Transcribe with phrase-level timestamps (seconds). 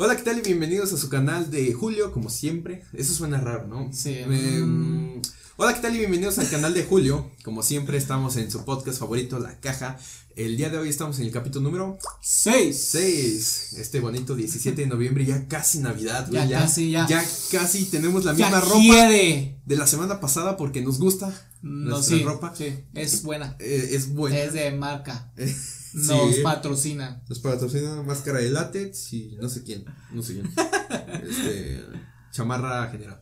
[0.00, 0.38] Hola, ¿qué tal?
[0.38, 2.84] Y bienvenidos a su canal de Julio, como siempre.
[2.92, 3.90] Eso suena raro, ¿no?
[3.92, 4.14] Sí.
[4.18, 5.20] Em,
[5.56, 5.96] hola, ¿qué tal?
[5.96, 7.32] Y bienvenidos al canal de Julio.
[7.42, 9.98] Como siempre, estamos en su podcast favorito, La Caja.
[10.36, 12.80] El día de hoy estamos en el capítulo número 6.
[12.92, 13.72] 6.
[13.78, 16.46] Este bonito 17 de noviembre, ya casi Navidad, güey.
[16.48, 17.04] Ya casi, ya.
[17.08, 19.58] Ya casi tenemos la misma ropa quiere.
[19.66, 21.26] de la semana pasada porque nos gusta
[21.60, 22.54] No, nuestra sí, ropa.
[22.56, 23.56] sí, es buena.
[23.58, 24.38] Eh, es buena.
[24.38, 25.32] Es de marca.
[25.94, 26.42] Nos sí.
[26.42, 27.22] patrocina.
[27.28, 30.50] Nos patrocina máscara de látex y no sé quién, no sé quién.
[31.28, 31.80] Este,
[32.30, 33.20] chamarra general.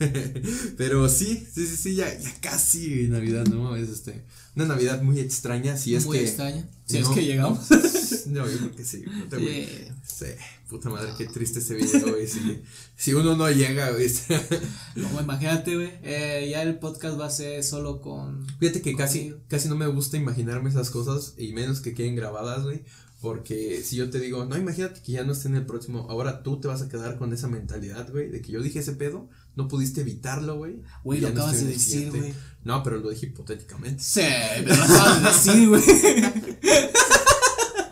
[0.78, 3.76] Pero sí, sí, sí, sí, ya, ya casi Navidad, ¿no?
[3.76, 4.24] Es este,
[4.56, 6.24] una Navidad muy extraña, si es Muy que.
[6.24, 6.68] extraña.
[6.86, 7.08] Si no.
[7.08, 7.60] es que llegamos.
[8.26, 8.98] No, yo creo que sí.
[9.02, 9.66] puta, güey.
[9.66, 10.26] Sí.
[10.26, 10.26] Sí,
[10.68, 12.26] puta madre, qué triste ese video, güey.
[12.28, 12.62] Si,
[12.96, 14.10] si uno no llega, güey.
[14.96, 15.90] No, imagínate, güey.
[16.02, 18.46] eh, ya el podcast va a ser solo con.
[18.58, 22.64] Fíjate que casi, casi no me gusta imaginarme esas cosas y menos que queden grabadas,
[22.64, 22.82] güey.
[23.20, 26.42] Porque si yo te digo, no, imagínate que ya no esté en el próximo, ahora
[26.42, 29.28] tú te vas a quedar con esa mentalidad, güey, de que yo dije ese pedo,
[29.56, 30.80] no pudiste evitarlo, güey.
[31.04, 32.32] Güey, lo no acabas de decir, güey.
[32.64, 34.02] No, pero lo dije hipotéticamente.
[34.02, 34.22] Sí,
[34.64, 35.82] pero lo acabas de decir, güey.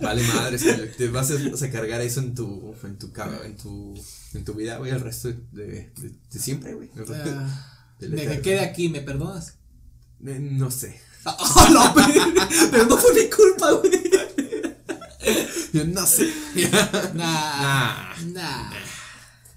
[0.01, 3.13] Vale, madre, que te vas a, cargar eso en tu, en tu,
[3.45, 3.95] en tu,
[4.35, 5.93] en tu vida, güey, el resto de, de,
[6.33, 6.89] de siempre, güey.
[6.89, 8.43] de que eterno.
[8.43, 9.55] quede aquí, ¿me perdonas?
[10.25, 11.01] Eh, No sé.
[11.25, 14.11] Ah, no, pero, pero no fue mi culpa, güey.
[15.73, 16.29] Yo no sé.
[17.15, 18.15] Nah.
[18.33, 18.71] Nah.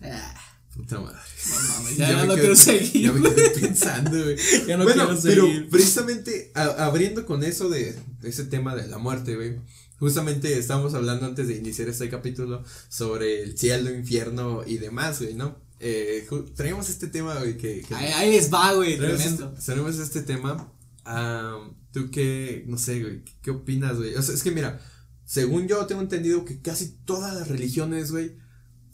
[0.04, 0.36] Ah,
[0.76, 1.18] Puta madre.
[1.50, 3.02] No mames, ya, me no quedé- quiero seguir.
[3.04, 4.38] Ya me quedé pensando, güey.
[4.68, 5.70] Ya no bueno, quiero pero seguir.
[5.70, 9.60] precisamente a- abriendo con eso de ese tema de la muerte, güey.
[10.02, 15.36] Justamente estábamos hablando antes de iniciar este capítulo sobre el cielo, infierno y demás, güey,
[15.36, 15.60] ¿no?
[15.80, 19.54] Eh, traíamos este tema, güey, que, que- Ahí, ahí les va, güey, traemos, tremendo.
[19.58, 20.74] este, traemos este tema.
[21.06, 24.16] ah, Tú qué, no sé, güey, ¿qué, qué opinas, güey?
[24.16, 24.82] O sea, es que mira,
[25.24, 28.38] según yo tengo entendido que casi todas las religiones, güey,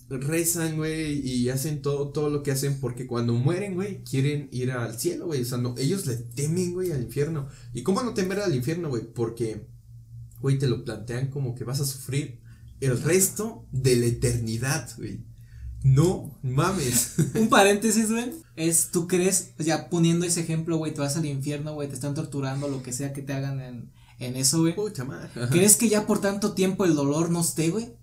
[0.10, 4.72] rezan, güey, y hacen todo, todo lo que hacen porque cuando mueren, güey, quieren ir
[4.72, 5.42] al cielo, güey.
[5.42, 7.48] O sea, no, ellos le temen, güey, al infierno.
[7.74, 9.04] ¿Y cómo no temer al infierno, güey?
[9.14, 9.68] Porque,
[10.42, 12.40] güey, te lo plantean como que vas a sufrir
[12.80, 15.26] el resto de la eternidad, güey.
[15.84, 17.14] No mames.
[17.36, 18.34] Un paréntesis, güey.
[18.56, 21.96] Es, tú crees, pues ya poniendo ese ejemplo, güey, te vas al infierno, güey, te
[21.96, 24.76] están torturando, lo que sea que te hagan en, en eso, güey.
[24.76, 25.30] Pucha madre.
[25.52, 27.94] ¿Crees que ya por tanto tiempo el dolor no esté, güey?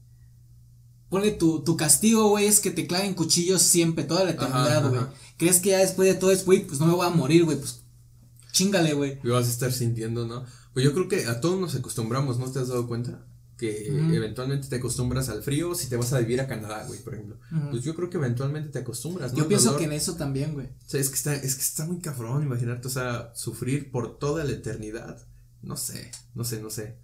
[1.08, 5.02] Ponle tu, tu castigo, güey, es que te claven cuchillos siempre, toda la eternidad, güey.
[5.36, 7.58] ¿Crees que ya después de todo eso, güey, pues no me voy a morir, güey?
[7.58, 7.82] Pues
[8.52, 9.18] chingale, güey.
[9.22, 10.44] Y vas a estar sintiendo, ¿no?
[10.74, 13.24] Pues yo creo que a todos nos acostumbramos, ¿no te has dado cuenta?
[13.56, 17.14] Que eventualmente te acostumbras al frío si te vas a vivir a Canadá, güey, por
[17.14, 17.38] ejemplo.
[17.70, 19.38] Pues yo creo que eventualmente te acostumbras, ¿no?
[19.38, 19.78] Yo pienso dolor.
[19.80, 20.66] que en eso también, güey.
[20.66, 24.18] O sea, es que está, es que está muy cabrón imaginarte, o sea, sufrir por
[24.18, 25.24] toda la eternidad.
[25.62, 26.96] No sé, no sé, no sé.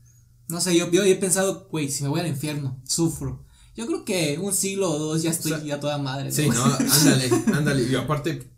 [0.48, 3.46] No sé, yo, yo he pensado, güey, si me voy al infierno, sufro.
[3.76, 6.32] Yo creo que un siglo o dos ya estoy sea, ya toda madre.
[6.32, 7.82] Sí, no, ándale, ándale.
[7.84, 8.50] Y aparte,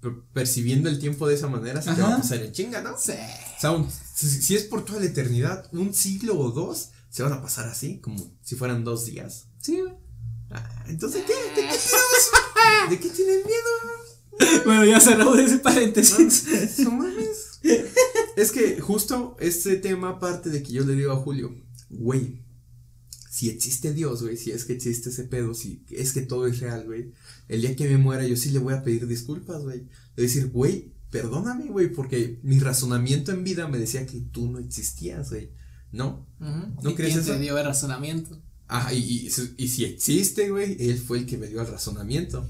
[0.00, 2.22] per- percibiendo el tiempo de esa manera, se te va a Ajá.
[2.22, 2.96] pasar en chinga, ¿no?
[2.98, 3.12] Sí.
[3.12, 7.22] O sea, un- si, si es por toda la eternidad, un siglo o dos, se
[7.22, 9.48] van a pasar así, como si fueran dos días.
[9.60, 9.94] Sí, güey.
[10.50, 11.60] Ah, entonces, ¿qué?
[11.60, 11.76] ¿De qué?
[12.90, 14.62] ¿De qué tienen miedo?
[14.64, 16.78] Bueno, ya cerramos ese paréntesis.
[16.78, 17.60] No mames.
[18.36, 21.54] Es que justo este tema parte de que yo le digo a Julio,
[21.90, 22.42] güey,
[23.30, 26.60] si existe Dios, güey, si es que existe ese pedo, si es que todo es
[26.60, 27.12] real, güey,
[27.48, 29.80] el día que me muera yo sí le voy a pedir disculpas, güey.
[29.80, 34.20] Le voy a decir, güey, perdóname, güey, porque mi razonamiento en vida me decía que
[34.20, 35.50] tú no existías, güey.
[35.92, 36.26] ¿No?
[36.38, 37.32] ¿No ¿Y crees quién eso?
[37.32, 38.38] te dio el razonamiento?
[38.68, 42.46] Ah, y, y, y si existe, güey, él fue el que me dio el razonamiento.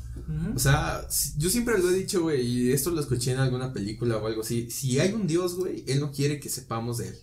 [0.55, 1.07] O sea,
[1.37, 4.41] yo siempre lo he dicho, güey, y esto lo escuché en alguna película o algo
[4.41, 4.71] así.
[4.71, 7.17] Si hay un Dios, güey, Él no quiere que sepamos de Él.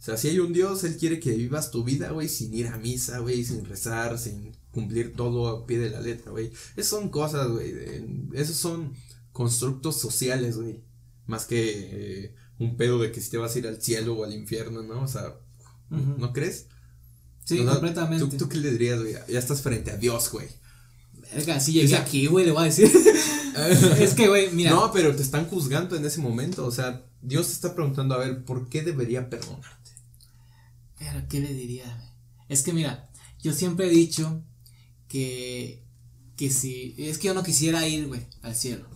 [0.00, 2.68] O sea, si hay un Dios, Él quiere que vivas tu vida, güey, sin ir
[2.68, 6.50] a misa, güey, sin rezar, sin cumplir todo a pie de la letra, güey.
[6.74, 7.72] Esas son cosas, güey,
[8.32, 8.92] esos son
[9.32, 10.82] constructos sociales, güey.
[11.26, 14.24] Más que eh, un pedo de que si te vas a ir al cielo o
[14.24, 15.02] al infierno, ¿no?
[15.02, 15.34] O sea.
[15.90, 16.68] ¿no crees?
[17.44, 18.24] Sí, completamente.
[18.24, 19.14] ¿tú, ¿Tú qué le dirías, güey?
[19.28, 20.48] Ya estás frente a Dios, güey.
[21.34, 22.90] Verga, si llegué O sea- aquí, güey, le voy a decir.
[23.98, 24.70] es que, güey, mira.
[24.70, 26.64] No, pero te están juzgando en ese momento.
[26.66, 29.90] O sea, Dios te está preguntando, a ver, ¿por qué debería perdonarte?
[30.98, 31.84] Pero, ¿qué le diría?
[31.84, 32.08] güey?
[32.48, 33.10] Es que, mira,
[33.42, 34.42] yo siempre he dicho
[35.08, 35.82] que.
[36.36, 36.94] Que si.
[36.96, 38.86] Es que yo no quisiera ir, güey, al cielo.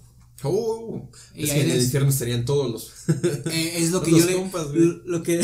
[0.43, 2.93] Oh, Y es ahí que en el infierno estarían todos los.
[3.51, 5.01] Eh, es lo que yo le, compas, güey.
[5.05, 5.43] lo que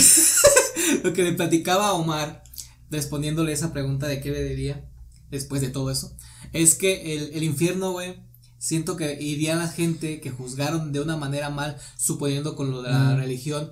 [1.04, 2.42] lo que le platicaba a Omar
[2.90, 4.84] respondiéndole esa pregunta de qué le diría
[5.30, 6.14] después de todo eso
[6.52, 8.16] es que el, el infierno güey
[8.58, 12.90] siento que iría la gente que juzgaron de una manera mal suponiendo con lo de
[12.90, 13.16] la Mm.
[13.16, 13.70] religión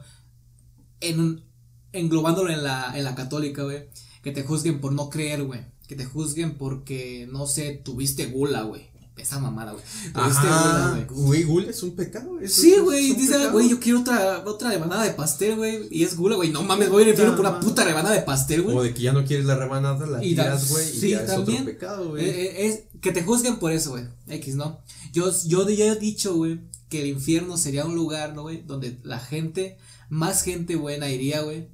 [1.01, 1.45] en un
[1.93, 3.89] englobándolo en la en la católica güey
[4.23, 8.63] que te juzguen por no creer güey que te juzguen porque, no sé, tuviste gula,
[8.63, 8.90] güey.
[9.21, 9.85] Esa mamada, güey.
[10.13, 11.07] Gula, Ajá, güey.
[11.27, 12.41] güey, gula es un pecado.
[12.41, 15.87] eso Sí, es- güey, es dice, güey, yo quiero otra, otra rebanada de pastel, güey,
[15.91, 18.15] y es gula, güey, no mames, voy a ir al infierno por una Puta rebanada
[18.15, 18.77] de pastel, güey.
[18.77, 21.27] O de que ya no quieres la rebanada, la Y tiras, güey, y sí, es
[21.27, 21.63] también.
[21.63, 22.25] otro pecado, güey.
[22.25, 24.05] Eh, eh, es que te juzguen por eso, güey.
[24.29, 24.81] X, ¿no?
[25.13, 28.63] Yo, yo ya he dicho, güey, que el infierno sería un lugar, ¿no, güey?
[28.63, 29.79] Donde la gente,
[30.09, 31.69] más gente buena iría, güey.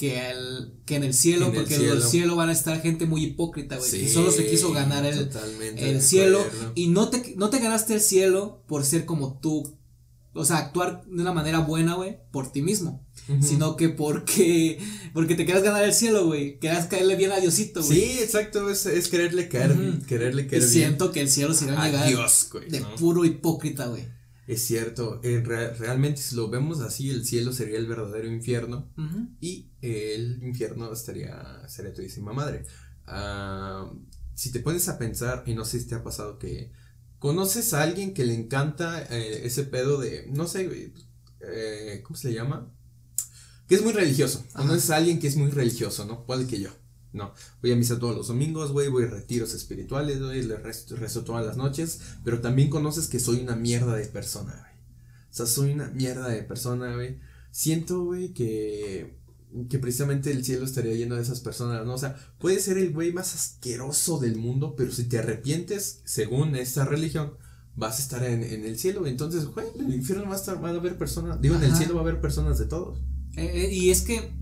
[0.00, 2.34] Que, el, que en el cielo, En el porque en el cielo.
[2.34, 3.90] van a estar gente muy hipócrita, güey.
[3.90, 5.28] que Sí, solo se quiso ganar el,
[5.76, 6.40] el cielo.
[6.40, 6.72] acuerdo.
[6.74, 9.76] Y no te, no te ganaste el cielo por ser como tú.
[10.32, 13.04] O sea, actuar de una manera buena, güey, por ti mismo.
[13.42, 14.78] Sino que porque,
[15.12, 16.58] porque te quieras ganar el cielo, güey.
[16.58, 18.00] Quieras caerle bien a Diosito, güey.
[18.00, 20.06] Sí, exacto, es, es quererle caer, Ujú.
[20.06, 20.62] quererle Y bien.
[20.66, 22.68] siento que el cielo se va a llegar Adiós, güey.
[22.70, 22.94] de ¿no?
[22.96, 24.04] puro hipócrita, güey.
[24.50, 28.88] Es cierto, en re- realmente si lo vemos así, el cielo sería el verdadero infierno
[29.40, 32.02] y el infierno estaría, sería tu
[32.32, 32.64] madre.
[34.34, 36.72] Si te pones a pensar, y no sé si te ha pasado que
[37.20, 40.92] conoces a alguien que le encanta eh, ese pedo de, no sé,
[41.40, 42.72] eh, ¿cómo se le llama?
[43.68, 44.44] Que es muy religioso.
[44.52, 46.26] Conoces a alguien que es muy religioso, ¿no?
[46.26, 46.70] Puede que yo.
[47.12, 50.94] No, voy a misa todos los domingos, güey, voy a retiros espirituales, güey, le rezo,
[50.96, 54.70] rezo todas las noches, pero también conoces que soy una mierda de persona, güey.
[55.30, 57.18] O sea, soy una mierda de persona, güey.
[57.50, 59.20] Siento, güey, que
[59.68, 61.94] que precisamente el cielo estaría lleno de esas personas, ¿no?
[61.94, 66.54] O sea, puede ser el güey más asqueroso del mundo, pero si te arrepientes, según
[66.54, 67.32] esta religión,
[67.74, 69.06] vas a estar en, en el cielo.
[69.06, 71.74] Entonces, güey, en el infierno va a estar, van a haber personas, digo, en el
[71.74, 72.98] cielo va a haber personas de todos.
[73.36, 74.32] Eh, eh, y es que,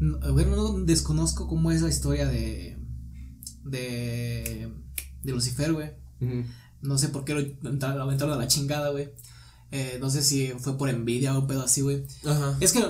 [0.00, 2.78] bueno, no desconozco cómo es la historia de,
[3.64, 4.72] de,
[5.22, 5.90] de Lucifer, güey.
[6.20, 6.44] Ujú.
[6.82, 7.40] No sé por qué lo
[8.02, 9.10] aventaron a la chingada, güey.
[9.70, 12.04] Eh, no sé si fue por envidia o un pedo así, güey.
[12.24, 12.56] Ajá.
[12.60, 12.80] Es que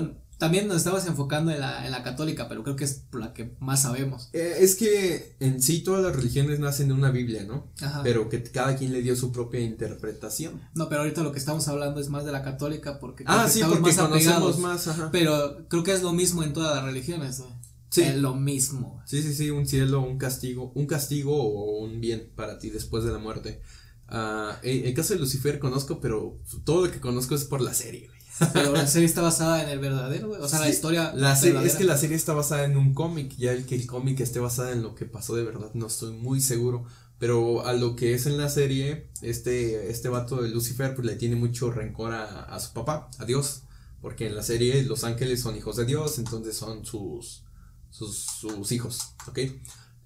[0.41, 3.55] también nos estabas enfocando en la, en la católica, pero creo que es la que
[3.61, 4.31] más sabemos.
[4.33, 7.69] Eh, es que en sí todas las religiones nacen de una Biblia, ¿no?
[7.81, 8.03] Ajá.
[8.03, 10.61] Pero que cada quien le dio su propia interpretación.
[10.75, 13.61] no, pero ahorita lo que estamos hablando es más de la católica porque Ah, sí,
[13.61, 14.59] estamos porque más apegados.
[14.59, 15.11] más, ajá.
[15.13, 17.53] Pero creo que es lo mismo en todas las religiones, güey.
[17.91, 18.03] Sí.
[18.03, 19.03] Es lo mismo.
[19.05, 23.05] Sí, sí, sí, un cielo, un castigo, un castigo o un bien para ti después
[23.05, 23.61] de la muerte.
[24.09, 27.75] Ah, en el caso de Lucifer conozco, pero todo lo que conozco es por la
[27.75, 28.20] serie, güey.
[28.53, 30.41] Pero la serie está basada en el verdadero, güey.
[30.41, 31.13] O sea, la historia.
[31.15, 33.87] La serie, es que la serie está basada en un cómic, ya el que el
[33.87, 36.85] cómic esté basada en lo que pasó de verdad, no estoy muy seguro.
[37.19, 41.17] Pero a lo que es en la serie, este, este vato de Lucifer, pues le
[41.17, 43.65] tiene mucho rencor a, a su papá, a Dios.
[44.01, 47.45] Porque en la serie los ángeles son hijos de Dios, entonces son sus,
[47.91, 49.39] sus, sus hijos, ¿ok?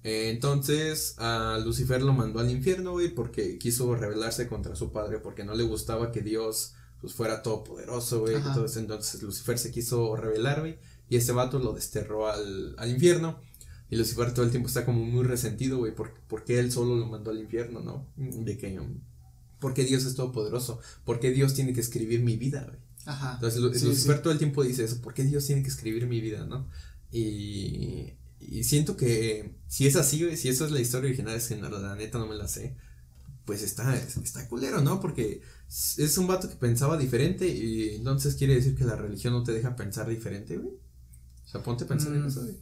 [0.03, 5.43] Entonces a Lucifer lo mandó al infierno, güey, porque quiso rebelarse contra su padre, porque
[5.43, 6.73] no le gustaba que Dios
[7.05, 8.33] pues fuera todopoderoso, güey.
[8.35, 13.39] Entonces, entonces Lucifer se quiso rebelar, güey, y este vato lo desterró al, al infierno.
[13.91, 17.05] Y Lucifer todo el tiempo está como muy resentido, güey, por- porque él solo lo
[17.05, 18.07] mandó al infierno, ¿no?
[18.17, 18.99] De que, um,
[19.59, 22.79] porque Dios es todopoderoso, porque Dios tiene que escribir mi vida, güey.
[23.05, 23.33] Ajá.
[23.35, 24.21] Entonces Sí, Lucifer sí.
[24.23, 26.67] todo el tiempo dice eso, ¿por qué Dios tiene que escribir mi vida, no?
[27.11, 31.47] Y, y siento que si es así, güey, si esa es la historia original, es
[31.47, 32.75] que la neta no me la sé,
[33.45, 34.99] pues está, está culero, ¿no?
[34.99, 39.43] Porque es un vato que pensaba diferente y entonces quiere decir que la religión no
[39.43, 40.73] te deja pensar diferente, güey.
[40.75, 42.27] O sea, ponte a pensar en Mm.
[42.27, 42.55] eso, güey.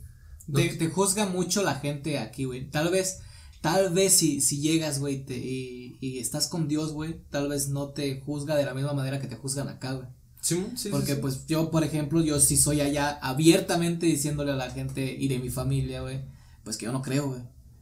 [0.47, 2.69] No Te, te- te juzga mucho la gente aquí, güey.
[2.69, 3.19] Tal vez,
[3.61, 7.69] tal vez si, si llegas, güey, te- y, y estás con Dios, güey, tal vez
[7.69, 10.07] no te juzga de la misma manera que te juzgan acá, güey.
[10.41, 11.19] Sí, sí, Porque sí, sí.
[11.21, 15.39] pues yo, por ejemplo, yo sí soy allá abiertamente diciéndole a la gente y de
[15.39, 16.19] mi familia, güey,
[16.65, 17.41] pues que yo no creo, güey.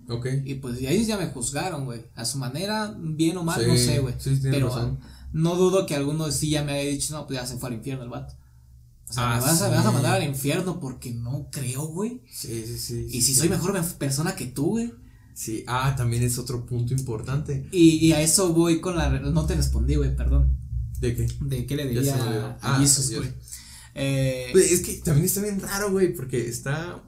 [0.10, 0.28] Ok.
[0.46, 2.04] Y pues y ellos ya me juzgaron, güey.
[2.16, 4.14] A su manera, bien o mal, no sé, güey.
[4.44, 5.00] Pero razón.
[5.02, 7.70] ah, no dudo que alguno sí ya me haya dicho, no, pues ya se fue
[7.70, 8.36] al infierno el vato.
[9.10, 11.84] O sea, Ah, me, vas a, me vas a mandar al infierno porque no creo,
[11.88, 12.22] güey.
[12.32, 13.08] Sí, sí, sí.
[13.10, 13.40] Y si sí.
[13.42, 14.94] soy mejor me- persona que tú, güey.
[15.34, 17.68] Sí, ah, también es otro punto importante.
[17.72, 19.10] Y, y a eso voy con la.
[19.10, 20.56] No te respondí, güey, perdón.
[21.00, 21.28] ¿De qué?
[21.42, 23.34] ¿De qué le diría a Ah, Jesus, güey?
[23.96, 27.04] Eh, Pues, es que también está bien raro, güey, porque está,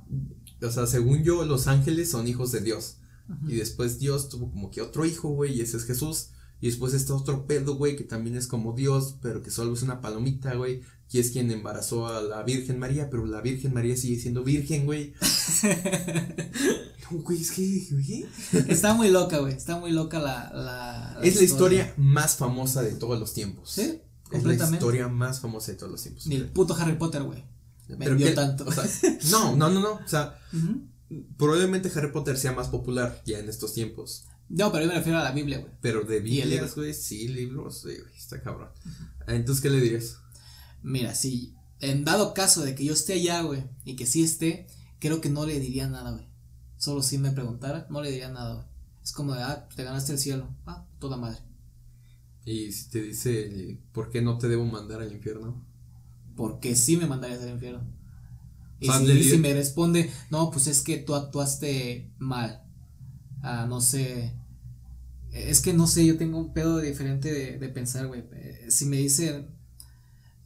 [0.61, 2.97] o sea, según yo, los ángeles son hijos de Dios.
[3.47, 6.29] Y después Dios tuvo como que otro hijo, güey, y ese es Jesús.
[6.63, 9.81] Y después está otro pedo, güey, que también es como Dios, pero que solo es
[9.81, 10.79] una palomita, güey.
[11.11, 14.85] Y es quien embarazó a la Virgen María, pero la Virgen María sigue siendo virgen,
[14.85, 15.13] güey.
[17.11, 18.25] No, güey, es que, güey.
[18.69, 19.53] está muy loca, güey.
[19.53, 20.51] Está muy loca la.
[20.53, 23.71] la, Es la historia más famosa de todos los tiempos.
[23.71, 24.77] Sí, Es la completamente.
[24.77, 26.25] historia más famosa de todos los tiempos.
[26.27, 27.43] Ni el puto Harry Potter, güey.
[27.89, 28.65] Vendió que- tanto.
[28.65, 28.85] o sea,
[29.31, 29.91] no, no, no, no.
[29.95, 30.39] O sea,
[31.37, 34.25] probablemente Harry Potter sea más popular ya en estos tiempos.
[34.53, 35.71] No, pero yo me refiero a la Biblia, güey.
[35.81, 36.19] Pero de.
[36.19, 38.69] Biblias, güey, sí, libros, sí, güey, está cabrón.
[39.27, 40.19] Entonces, ¿qué le dirías?
[40.83, 44.67] Mira, si en dado caso de que yo esté allá, güey, y que sí esté,
[44.99, 46.27] creo que no le diría nada, güey.
[46.77, 48.67] Solo si me preguntara, no le diría nada, güey.
[49.03, 50.47] Es como de, ah, te ganaste el cielo.
[50.67, 51.39] Ah, toda madre.
[52.45, 55.65] Y si te dice, ¿por qué no te debo mandar al infierno?
[56.35, 57.81] Porque sí me mandarías al infierno.
[58.79, 62.61] Y si, y si me responde, no, pues es que tú actuaste mal.
[63.41, 64.33] Ah, no sé.
[65.33, 68.23] Es que no sé, yo tengo un pedo diferente de, de pensar, güey.
[68.33, 69.47] Eh, Si me dicen,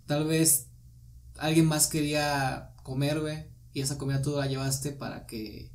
[0.06, 0.68] tal vez
[1.38, 5.72] alguien más quería comer, güey, y esa comida tú la llevaste para que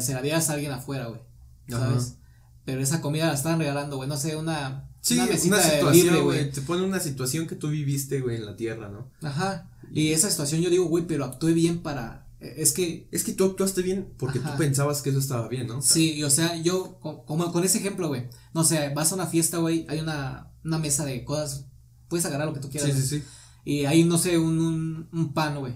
[0.00, 1.20] se la dieras a alguien afuera, güey.
[1.68, 2.04] ¿Sabes?
[2.04, 2.16] Ajá.
[2.64, 4.08] Pero esa comida la estaban regalando, güey.
[4.08, 6.38] No sé, una, Sí, una una, mesita situación, libre, güey.
[6.40, 6.52] güey.
[6.52, 9.10] Te pone una situación que tú viviste, güey, en la tierra, ¿no?
[9.26, 9.68] Ajá.
[9.92, 12.21] Y esa situación yo digo, güey, pero actué bien para.
[12.42, 13.08] Es que.
[13.12, 14.52] Es que tú actuaste bien porque Ajá.
[14.52, 15.78] tú pensabas que eso estaba bien, ¿no?
[15.78, 18.28] O sea, Sí, o sea, yo, co- como con ese ejemplo, güey.
[18.54, 21.66] No sé, vas a una fiesta, güey, hay una, una mesa de cosas.
[22.08, 22.90] Puedes agarrar lo que tú quieras.
[22.94, 23.24] Sí, sí, sí.
[23.64, 25.74] Y hay, no sé, un, un, un pan, güey.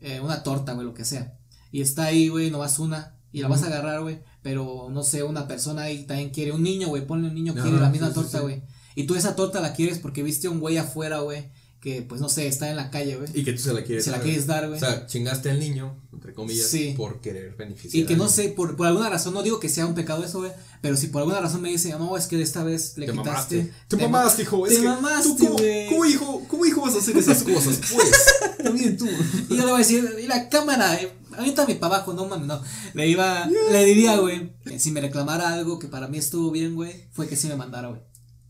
[0.00, 1.38] eh, una torta, güey, lo que sea.
[1.72, 3.18] Y está ahí, güey, nomás una.
[3.32, 4.20] Y la vas a agarrar, güey.
[4.42, 6.52] Pero, no sé, una persona ahí también quiere.
[6.52, 8.42] Un niño, güey, ponle un niño, quiere la misma sí, torta, sí.
[8.42, 8.62] güey.
[8.94, 11.50] Y tú esa torta la quieres porque viste a un güey afuera, güey.
[11.86, 13.28] Que, pues, no sé, está en la calle, güey.
[13.32, 14.58] Y que tú se la quieres Se la dar, quieres güey.
[14.58, 14.76] dar, güey.
[14.76, 16.94] O sea, chingaste al niño, entre comillas, Sí.
[16.96, 18.02] por querer beneficiar.
[18.02, 20.40] Y que no sé, por, por alguna razón, no digo que sea un pecado eso,
[20.40, 20.50] güey,
[20.82, 23.56] pero si por alguna razón me dice, no, es que esta vez le Te quitaste.
[23.56, 23.72] mamaste.
[23.86, 24.62] Te ma- mamaste, hijo.
[24.64, 25.56] te es que mamaste, tú
[25.90, 28.10] como hijo, como hijo vas a hacer esas cosas, pues.
[28.64, 29.06] También tú.
[29.48, 32.26] Y yo le voy a decir, y la cámara, eh, ahorita mi para abajo, no
[32.26, 32.60] mames, no.
[32.94, 37.06] Le iba, le diría, güey, si me reclamara algo que para mí estuvo bien, güey,
[37.12, 38.00] fue que sí me mandara, güey.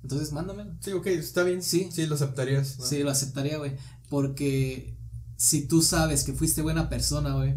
[0.06, 0.66] Entonces, mándame.
[0.78, 1.64] Sí, ok, está bien.
[1.64, 1.88] Sí.
[1.90, 2.78] Sí, lo aceptarías.
[2.78, 2.86] ¿no?
[2.86, 3.72] Sí, lo aceptaría, güey.
[4.08, 4.96] Porque
[5.36, 7.56] si tú sabes que fuiste buena persona, güey,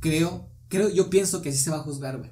[0.00, 2.30] creo, creo, yo pienso que sí se va a juzgar, güey.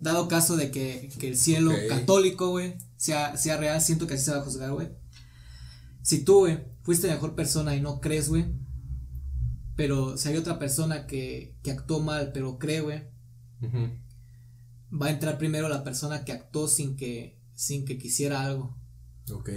[0.00, 4.24] Dado caso de que, que el cielo católico, güey, sea, sea real, siento que así
[4.24, 4.88] se va a juzgar, güey.
[6.00, 8.46] Si tú, güey, fuiste mejor persona y no crees, güey,
[9.76, 13.02] pero si hay otra persona que, que actuó mal, pero cree, güey,
[14.90, 18.78] va a entrar primero la persona que actuó sin que, sin que quisiera algo.
[19.32, 19.50] Ok.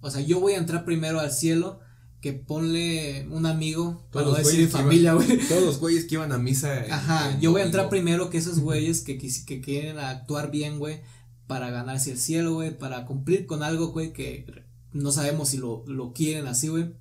[0.00, 1.78] O sea, yo voy a entrar primero al cielo
[2.20, 5.38] que ponle un amigo, para no decir familia, güey.
[5.48, 6.84] Todos los güeyes que iban a misa.
[6.90, 11.00] Ajá, yo voy a entrar primero que esos güeyes que, que quieren actuar bien, güey,
[11.46, 14.44] para ganarse el cielo, güey, para cumplir con algo, güey, que
[14.92, 16.92] no sabemos si lo, lo quieren así, güey.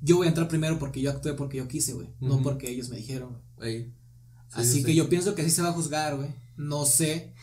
[0.00, 2.88] Yo voy a entrar primero porque yo actué porque yo quise, güey, no porque ellos
[2.88, 3.42] me dijeron.
[3.62, 3.92] Sí,
[4.52, 4.96] así sí, que sí.
[4.96, 6.30] yo pienso que así se va a juzgar, güey.
[6.56, 7.34] No sé.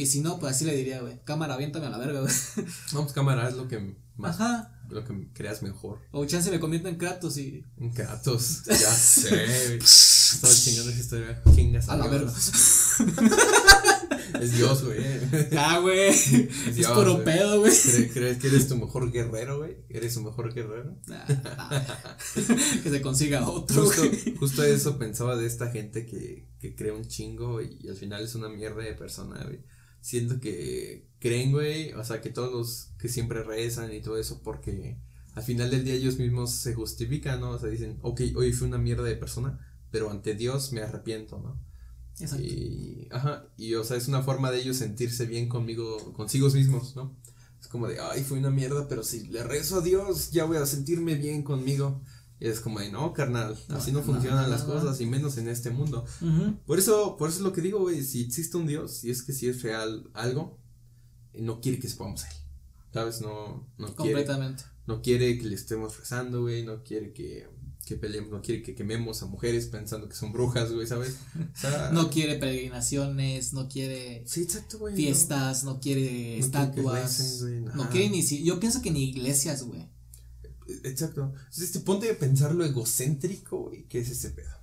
[0.00, 1.20] Y si no, pues así le diría, güey.
[1.24, 2.32] Cámara, aviéntame a la verga, güey.
[2.92, 4.40] Vamos, cámara, es lo que más.
[4.40, 4.76] Ajá.
[4.88, 5.98] Lo que creas mejor.
[6.10, 7.64] O chance me convierto en Kratos y.
[7.76, 8.64] Un Kratos.
[8.64, 9.28] Ya sé,
[9.66, 9.78] güey.
[9.78, 11.42] Estaba chingando esa historia.
[11.54, 12.12] Chingas A la Dios.
[12.98, 13.20] verga.
[14.40, 15.00] Es Dios, güey.
[15.58, 16.08] Ah, güey.
[16.08, 17.24] Es Dios, puro güey.
[17.24, 17.72] pedo, güey.
[17.72, 19.76] ¿Cre- ¿Crees que eres tu mejor guerrero, güey?
[19.88, 20.96] ¿Eres tu mejor guerrero?
[21.06, 21.84] Nah, nah.
[22.82, 24.36] que se consiga otro, Justo, güey.
[24.36, 28.34] justo eso pensaba de esta gente que, que cree un chingo y, al final es
[28.34, 29.60] una mierda de persona, güey.
[30.00, 34.40] Siento que creen, güey, o sea, que todos los que siempre rezan y todo eso
[34.42, 34.98] porque
[35.34, 37.50] al final del día ellos mismos se justifican, ¿no?
[37.50, 39.58] O sea, dicen, ok, hoy fui una mierda de persona,
[39.90, 41.60] pero ante Dios me arrepiento, ¿no?
[42.18, 42.44] Exacto.
[42.44, 46.96] Y, ajá, y o sea, es una forma de ellos sentirse bien conmigo, consigo mismos,
[46.96, 47.16] ¿no?
[47.60, 50.56] Es como de, ay, fui una mierda, pero si le rezo a Dios, ya voy
[50.56, 52.02] a sentirme bien conmigo.
[52.40, 54.72] Y es como de, no, carnal, así no, No, funcionan no, las no.
[54.74, 56.04] cosas, y menos en este mundo.
[56.66, 59.22] Por eso, por eso es lo que digo, güey, si existe un Dios, si es
[59.22, 60.58] que si es real algo,
[61.34, 62.36] eh, no quiere que sepamos a él.
[62.94, 63.20] ¿Sabes?
[63.20, 63.94] No, no quiere,
[64.24, 64.64] Completamente.
[64.86, 67.46] no quiere que le estemos rezando, güey, no quiere que,
[67.86, 71.18] que peleemos, no quiere que quememos a mujeres pensando que son brujas, güey, ¿sabes?
[71.36, 74.94] O sea, No quiere peregrinaciones, no quiere Sí, exacto, güey.
[74.94, 74.96] no.
[74.96, 77.42] fiestas, no quiere quiere estatuas.
[77.42, 79.86] güey, no quiere ni si, yo pienso que ni iglesias, güey.
[80.84, 81.32] Exacto.
[81.34, 84.54] Entonces, te ponte a pensar lo egocéntrico, güey, que es ese pedo.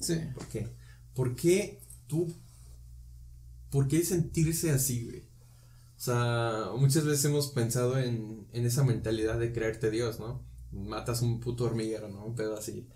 [0.00, 0.16] Sí.
[0.34, 0.68] ¿Por qué?
[1.14, 2.32] ¿Por qué tú?
[3.70, 5.22] ¿Por qué sentirse así, güey?
[5.96, 10.42] O sea, muchas veces hemos pensado en, en esa mentalidad de creerte Dios, ¿no?
[10.70, 12.24] Matas un puto hormiguero, ¿no?
[12.24, 12.86] Un pedo así.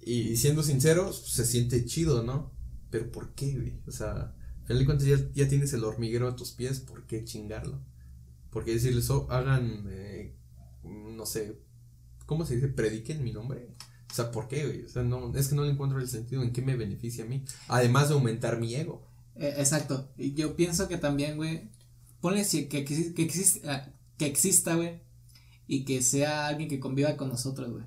[0.00, 2.52] Y siendo sinceros, se siente chido, ¿no?
[2.90, 3.80] Pero ¿por qué, güey?
[3.86, 7.06] O sea, al final de cuentas ya, ya tienes el hormiguero a tus pies, ¿por
[7.06, 7.80] qué chingarlo?
[8.50, 10.34] ¿Por qué decirles, oh, hagan, eh,
[10.84, 11.58] no sé,
[12.28, 12.68] ¿cómo se dice?
[12.68, 13.74] Prediquen mi nombre.
[14.10, 14.84] O sea, ¿por qué, güey?
[14.84, 17.26] O sea, no, es que no le encuentro el sentido en qué me beneficia a
[17.26, 17.42] mí.
[17.68, 19.02] Además de aumentar mi ego.
[19.34, 20.10] Eh, exacto.
[20.18, 21.70] Y yo pienso que también, güey,
[22.20, 25.00] ponle si que, que, que, existe, ah, que exista, güey,
[25.66, 27.84] y que sea alguien que conviva con nosotros, güey.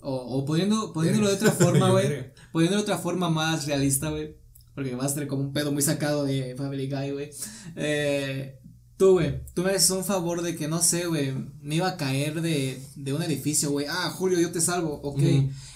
[0.00, 2.32] O, o poniendo, poniéndolo de otra forma, güey.
[2.52, 4.36] Poniéndolo de otra forma más realista, güey.
[4.74, 7.30] Porque va a ser como un pedo muy sacado de Family Guy, güey.
[7.76, 8.58] Eh,
[8.96, 11.96] Tú, güey, tú me haces un favor de que, no sé, güey, me iba a
[11.96, 13.86] caer de, de un edificio, güey.
[13.88, 15.20] Ah, Julio, yo te salvo, ok.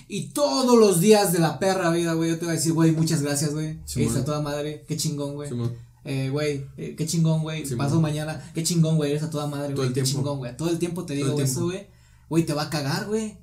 [0.06, 2.92] Y todos los días de la perra vida, güey, yo te voy a decir, güey,
[2.92, 3.78] muchas gracias, güey.
[3.84, 5.48] Sí, Está toda madre, qué chingón, güey.
[5.48, 5.72] Simón.
[6.04, 7.66] Eh, güey, eh, qué chingón, güey.
[7.66, 9.88] Sí, Paso mañana, qué chingón, güey, eres a toda madre, güey.
[9.88, 10.10] Qué tiempo.
[10.10, 10.56] chingón, güey.
[10.56, 11.88] Todo el tiempo te digo eso, güey.
[12.30, 13.36] Güey, te va a cagar, güey.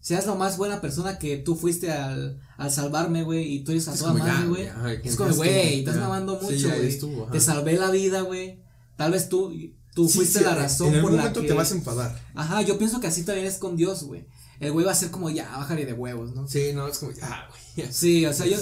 [0.00, 3.86] Seas la más buena persona que tú fuiste al, al salvarme, güey, y tú eres
[3.88, 4.68] a Es toda madre, güey.
[5.04, 7.30] Es como, güey, estás mamando Sí, mucho, güey.
[7.32, 8.62] te salvé la vida, güey.
[9.00, 9.50] Tal vez tú,
[9.94, 11.46] tú Sí, fuiste sí, la razón En por algún la momento que.
[11.48, 12.20] te vas a enfadar.
[12.34, 14.26] Ajá, yo pienso que así también es con Dios, güey.
[14.58, 16.46] El güey va a ser como, ya, bájale de huevos, ¿no?
[16.46, 17.86] Sí, no, es como, ah, güey.
[17.86, 17.90] ya.
[17.90, 18.58] Sí, o sea, yo.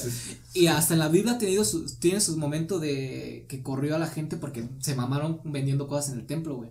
[0.55, 3.99] Y hasta en la Biblia ha tenido sus, tiene sus momentos de que corrió a
[3.99, 6.71] la gente porque se mamaron vendiendo cosas en el templo, güey.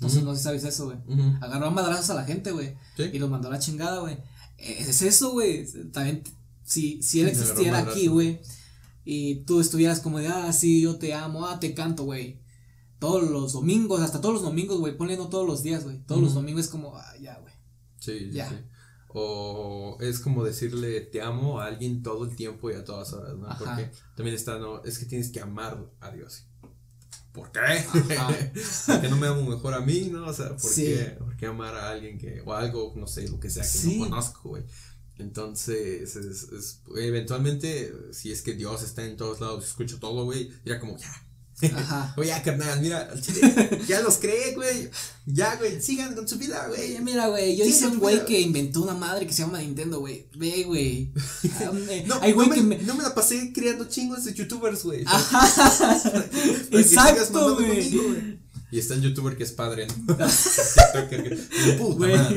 [0.00, 0.22] Ujú.
[0.22, 0.96] no sé si sabes eso, güey.
[1.06, 1.36] Ujú.
[1.42, 2.74] Agarró a madrazos a la gente, güey.
[2.96, 3.10] Sí.
[3.12, 4.16] Y los mandó a la chingada, güey.
[4.56, 5.66] Es eso, güey.
[5.92, 6.22] También,
[6.64, 8.40] si, si él existiera aquí, güey,
[9.04, 12.40] y tú estuvieras como de, ah, sí, yo te amo, ah, te canto, güey.
[12.98, 15.98] Todos los domingos, hasta todos los domingos, güey, ponle no todos los días, güey.
[16.06, 17.54] Todos los domingos es como, ah, ya, güey.
[18.00, 18.48] Sí, sí, Ya.
[18.48, 18.56] sí.
[19.10, 23.36] O es como decirle te amo a alguien todo el tiempo y a todas horas,
[23.38, 23.46] ¿no?
[23.48, 23.58] Ajá.
[23.58, 26.44] Porque también está, no, es que tienes que amar a Dios.
[27.32, 27.60] ¿Por qué?
[28.86, 30.26] Porque no me amo mejor a mí, ¿no?
[30.26, 30.84] O sea, ¿por, Sí.
[30.84, 33.68] qué, por qué amar a alguien que, o algo, no sé, lo que sea que
[33.68, 33.98] Sí.
[33.98, 34.64] no conozco, güey?
[35.18, 40.50] Entonces, es, es- eventualmente, si es que Dios está en todos lados, escucho todo, güey,
[40.64, 41.27] dirá como, ya.
[41.74, 42.14] Ajá.
[42.16, 43.08] Oye, ya, carnal, mira,
[43.88, 44.90] ya los cree, güey.
[45.26, 46.98] Ya, güey, sigan con su vida, güey.
[47.00, 50.26] Mira, güey, yo hice un güey que inventó una madre que se llama Nintendo, güey.
[50.36, 51.12] Ve, güey.
[51.60, 51.70] Ah,
[52.06, 52.82] No, güey no, que me, me.
[52.84, 55.02] no me la pasé creando chingos de youtubers, güey.
[55.06, 55.98] Ajá.
[56.10, 56.28] Para
[56.70, 58.38] que sigas Exacto, güey.
[58.70, 59.94] Y está el youtuber que es padre, ¿no?
[61.78, 62.36] Puta madre.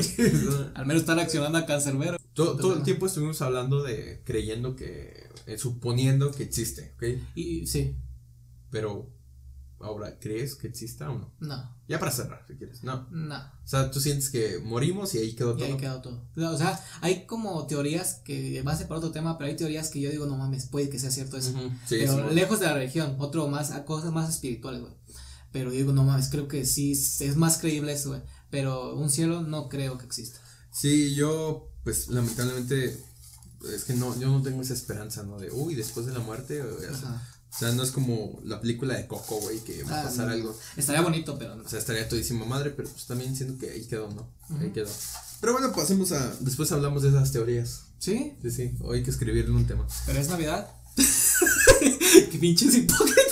[0.74, 2.16] Al menos está reaccionando a Cancerbero.
[2.32, 7.20] todo, todo el tiempo estuvimos hablando de creyendo que, eh, suponiendo que existe, ¿ok?
[7.34, 7.96] Y sí,
[8.72, 9.08] Pero,
[9.78, 11.32] ahora, ¿crees que exista o no?
[11.38, 12.82] no, Ya para cerrar, si quieres.
[12.82, 13.06] No.
[13.10, 13.36] no.
[13.36, 15.66] O sea, tú sientes que morimos y ahí quedó Y todo.
[15.66, 16.26] ahí quedó todo.
[16.36, 19.90] O sea, hay como teorías que va a ser para otro tema, pero hay teorías
[19.90, 21.52] que yo digo, no mames, puede que sea cierto eso.
[21.86, 24.94] Sí, pero sí, lejos de la religión, otro más, a cosas más espirituales, güey.
[25.52, 28.22] Pero digo, no mames, creo que sí, es más creíble eso, güey.
[28.50, 30.40] Pero un cielo no creo que exista.
[30.72, 32.98] Sí, yo, pues lamentablemente,
[33.74, 35.38] es que no, yo no tengo esa esperanza, ¿no?
[35.38, 37.22] De, uy, después de la muerte, o, sea.
[37.54, 40.26] O sea, no es como la película de Coco, güey, que va a Ah, pasar
[40.26, 40.32] no.
[40.32, 40.58] algo.
[40.76, 41.64] Estaría bonito, pero no.
[41.64, 44.28] O sea, estaría todísima madre, pero pues también siento que ahí quedó, ¿no?
[44.58, 44.88] Ahí quedó.
[45.40, 47.82] Pero bueno, pasemos a, después hablamos de esas teorías.
[47.98, 48.32] ¿Sí?
[48.42, 49.86] Sí, sí, hoy hay que escribirle un tema.
[50.06, 50.66] Pero es Navidad.
[52.30, 53.24] Qué pinches hipócritas.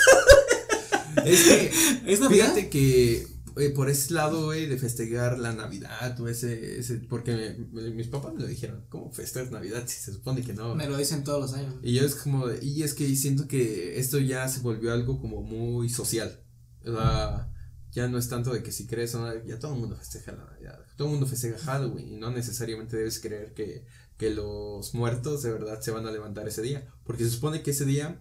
[1.24, 1.72] Es que,
[2.06, 2.46] ¿Es Navidad?
[2.54, 7.32] fíjate que eh, por ese lado, güey, de festejar la Navidad o ese, ese, porque
[7.72, 10.74] me- me- mis papás me lo dijeron, ¿cómo festejas Navidad si se supone que no?
[10.74, 11.74] Me lo dicen todos los años.
[11.82, 15.20] Y yo es como, de- y es que siento que esto ya se volvió algo
[15.20, 16.42] como muy social.
[16.84, 17.52] O sea,
[17.92, 20.32] ya no es tanto de que si crees o no, ya todo el mundo festeja
[20.32, 20.78] la Navidad.
[20.96, 23.84] Todo el mundo festeja Halloween y no necesariamente debes creer que,
[24.16, 26.86] que los muertos de verdad se van a levantar ese día.
[27.04, 28.20] Porque se supone que ese día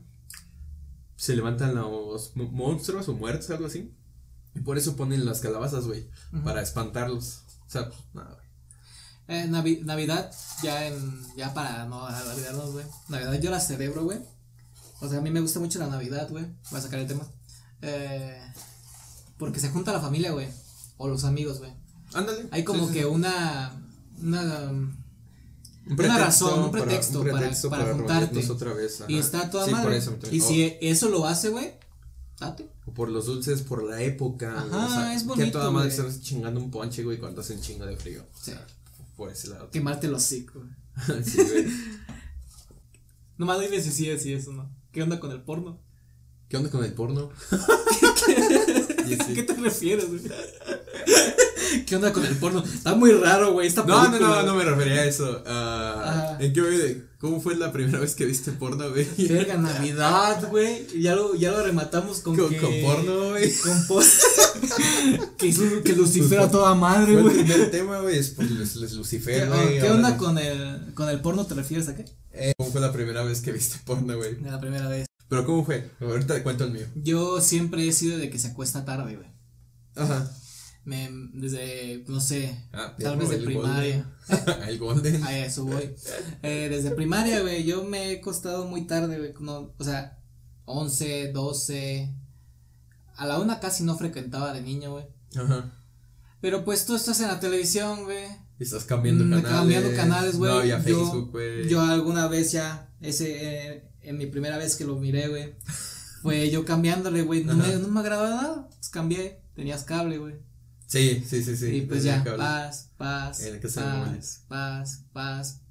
[1.15, 3.93] se levantan los mo- monstruos o muertos, algo así.
[4.59, 6.09] Y por eso ponen las calabazas, güey,
[6.43, 7.43] para espantarlos.
[7.65, 8.47] O sea, pues nada, güey.
[9.39, 10.31] Eh, Navi- Navidad,
[10.63, 11.21] ya en.
[11.37, 12.85] Ya para no olvidarnos, güey.
[13.07, 14.19] Navidad yo la celebro, güey.
[15.01, 16.45] O sea, a mí me gusta mucho la Navidad, güey.
[16.71, 17.23] Voy a sacar el tema.
[17.81, 18.41] Eh,
[19.37, 20.47] porque se junta la familia, güey.
[20.97, 21.71] O los amigos, güey.
[22.13, 22.47] Ándale.
[22.51, 23.05] Hay como Sí, que sí.
[23.05, 23.71] una.
[24.21, 24.69] Una.
[24.71, 24.97] Un
[25.97, 27.23] una razón, un para- pretexto
[27.69, 28.51] para- juntarte.
[28.51, 29.03] otra vez.
[29.07, 29.97] y está toda Sí, madre.
[29.97, 30.17] eso.
[30.31, 31.78] Y si eso lo hace, güey.
[32.39, 32.69] Date.
[32.86, 34.60] o por los dulces, por la época.
[34.62, 37.41] Ajá, o sea, es Que a bonito, toda madre estás chingando un ponche, güey, cuando
[37.41, 38.23] hace un chingo de frío.
[38.41, 38.54] Sí.
[39.17, 39.69] Por ese lado.
[39.71, 40.63] Quemarte los hocico,
[41.23, 41.67] sí, güey.
[43.38, 44.69] Nomás dime si sí es y eso, ¿no?
[44.91, 45.80] ¿Qué onda con el porno?
[46.49, 47.30] ¿Qué onda con el porno?
[49.08, 49.34] Y ¿A sí.
[49.34, 50.21] qué te refieres, güey?
[51.85, 52.63] ¿Qué onda con el porno?
[52.63, 54.41] Está muy raro, güey, esta No, no, película.
[54.41, 55.43] no, no me refería a eso.
[56.39, 57.09] ¿En qué, güey?
[57.19, 59.05] ¿Cómo fue la primera vez que viste porno, güey?
[59.27, 60.87] Verga, Navidad, güey.
[61.01, 62.57] Ya lo, ya lo rematamos con, Con, que...
[62.57, 63.53] con porno, güey.
[63.57, 64.09] Con porno.
[65.37, 67.43] que, que Lucifer a toda madre, Fue el güey.
[67.45, 69.67] primer tema, güey, es por Lu- ¿Qué, Lucifer, güey.
[69.73, 71.45] ¿qué ahora onda con el, con el porno?
[71.45, 72.05] ¿Te refieres a qué?
[72.31, 74.39] Eh, ¿Cómo fue la primera vez que viste porno, güey?
[74.41, 75.05] La primera vez.
[75.27, 75.89] Pero ¿cómo fue?
[76.01, 76.85] Ahorita te cuento el mío.
[76.95, 79.27] Yo siempre he sido de que se acuesta tarde, güey.
[79.95, 80.31] Ajá.
[80.85, 84.09] Me, desde, no sé, Ah, tal vez de primaria.
[84.27, 84.63] Golden.
[84.69, 85.23] el Golden.
[85.27, 85.93] A eso voy.
[86.41, 89.33] Eh, desde primaria, güey, yo me he costado muy tarde, güey.
[89.39, 90.17] no, o sea,
[90.65, 92.13] 11, 12.
[93.17, 95.05] A la una casi no frecuentaba de niño, güey.
[95.35, 95.71] Ajá.
[96.41, 98.25] Pero pues tú estás en la televisión, güey.
[98.59, 99.51] Estás cambiando Mm, canales.
[99.51, 100.51] cambiando canales, güey.
[100.51, 101.67] No había Yo- Facebook, güey.
[101.69, 105.53] Yo alguna vez ya, ese, eh, en mi primera vez que lo miré, güey.
[106.21, 107.43] fue yo cambiándole, güey.
[107.45, 108.67] No no me agradaba nada.
[108.69, 109.41] Pues cambié.
[109.55, 110.35] Tenías cable, güey.
[110.89, 111.67] Sí, sí, sí, sí.
[111.67, 114.15] y pues ya, paz, paz, En Golden.
[114.15, 115.62] paz, paz, paz.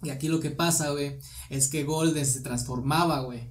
[0.00, 1.18] Y aquí lo que pasa, güey,
[1.50, 3.50] es que Golden se transformaba, güey.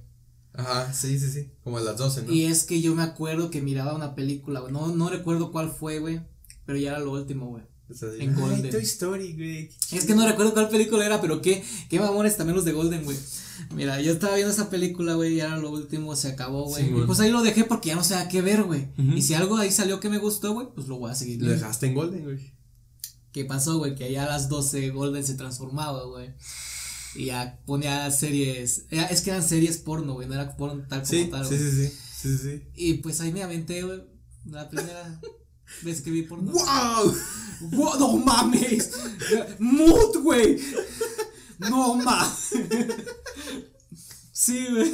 [0.54, 1.52] Ajá, sí, sí, sí.
[1.62, 2.32] Como a las 12, ¿no?
[2.32, 4.72] Y es que yo me acuerdo que miraba una película, güey.
[4.72, 6.22] No, no recuerdo cuál fue, güey.
[6.64, 7.64] Pero ya era lo último, güey.
[7.90, 8.70] O sea, en ay, Golden.
[8.70, 9.70] Toy Story, güey.
[9.92, 13.04] Es que no recuerdo cuál película era, pero qué, qué mamones también los de Golden,
[13.04, 13.16] güey.
[13.74, 16.82] Mira, yo estaba viendo esa película, güey, y era lo último, se acabó, güey.
[16.84, 17.06] Sí, y güey.
[17.06, 18.88] pues ahí lo dejé porque ya no sé a qué ver, güey.
[19.14, 21.50] Y si algo ahí salió que me gustó, güey, pues lo voy a seguir Lo
[21.50, 22.52] dejaste en Golden, güey.
[23.32, 23.94] ¿Qué pasó, güey?
[23.94, 26.30] Que allá a las 12 Golden se transformaba, güey.
[27.16, 28.86] Y ya ponía series.
[28.90, 30.26] era- es que eran series porno, güey.
[30.26, 31.70] No era porno tal como Sí, tal, sí, güey.
[31.70, 31.96] sí, sí.
[32.22, 32.62] Sí, sí.
[32.74, 34.02] Y pues ahí me aventé, güey.
[34.46, 35.20] La primera
[35.82, 36.52] vez que vi porno.
[36.52, 37.16] ¡Wow!
[37.72, 37.98] ¡Wow!
[37.98, 38.90] ¡No mames!
[39.58, 40.58] ¡Mood, güey!
[41.58, 42.50] ¡No mames!
[44.32, 44.92] Sí, güey.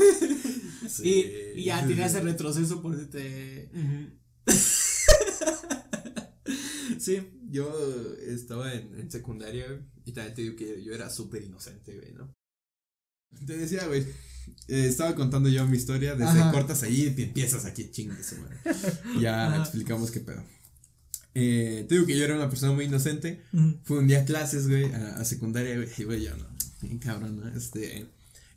[1.02, 3.70] Y, y ya tenía ese retroceso por si te.
[6.98, 9.66] Sí, yo estaba en, en secundaria,
[10.04, 12.34] y también te digo que yo era súper inocente, güey, ¿no?
[13.46, 14.02] Te decía, güey,
[14.68, 16.52] eh, estaba contando yo mi historia, desde Ajá.
[16.52, 19.22] cortas ahí y empiezas aquí, chingues, güey.
[19.22, 19.62] Ya Ajá.
[19.62, 20.44] explicamos qué pedo.
[21.34, 23.40] Eh, te digo que yo era una persona muy inocente,
[23.84, 26.46] fue un día a clases, güey, a, a secundaria, güey, y güey, yo no,
[26.82, 27.48] bien cabrón, ¿no?
[27.56, 28.06] Este,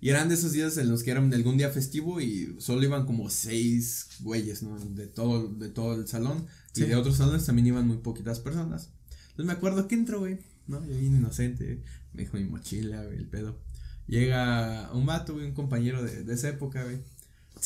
[0.01, 3.05] y eran de esos días en los que eran algún día festivo y solo iban
[3.05, 4.77] como seis güeyes, ¿no?
[4.79, 6.86] De todo, de todo el salón, y Sí.
[6.88, 8.89] de otros salones también iban muy poquitas personas.
[9.29, 10.83] Entonces me acuerdo que entro, güey, ¿no?
[10.86, 11.83] Yo bien inocente,
[12.13, 13.59] me dijo mi mochila, güey, el pedo.
[14.07, 16.97] Llega un vato, güey, un compañero de, de esa época, güey.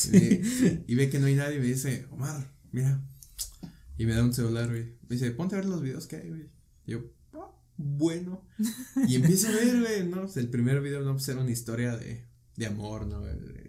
[0.06, 3.00] Y, ve- y ve que no hay nadie y me dice, Omar, mira.
[3.98, 4.84] Y me da un celular, güey.
[5.08, 6.48] Me dice, ponte a ver los videos que hay, güey.
[6.86, 8.46] Y yo, "Ah, bueno.
[9.08, 10.22] Y empiezo a ver, güey, ¿no?
[10.22, 12.24] Pues el primer video, no, pues era una historia de,
[12.56, 13.22] de amor, ¿no?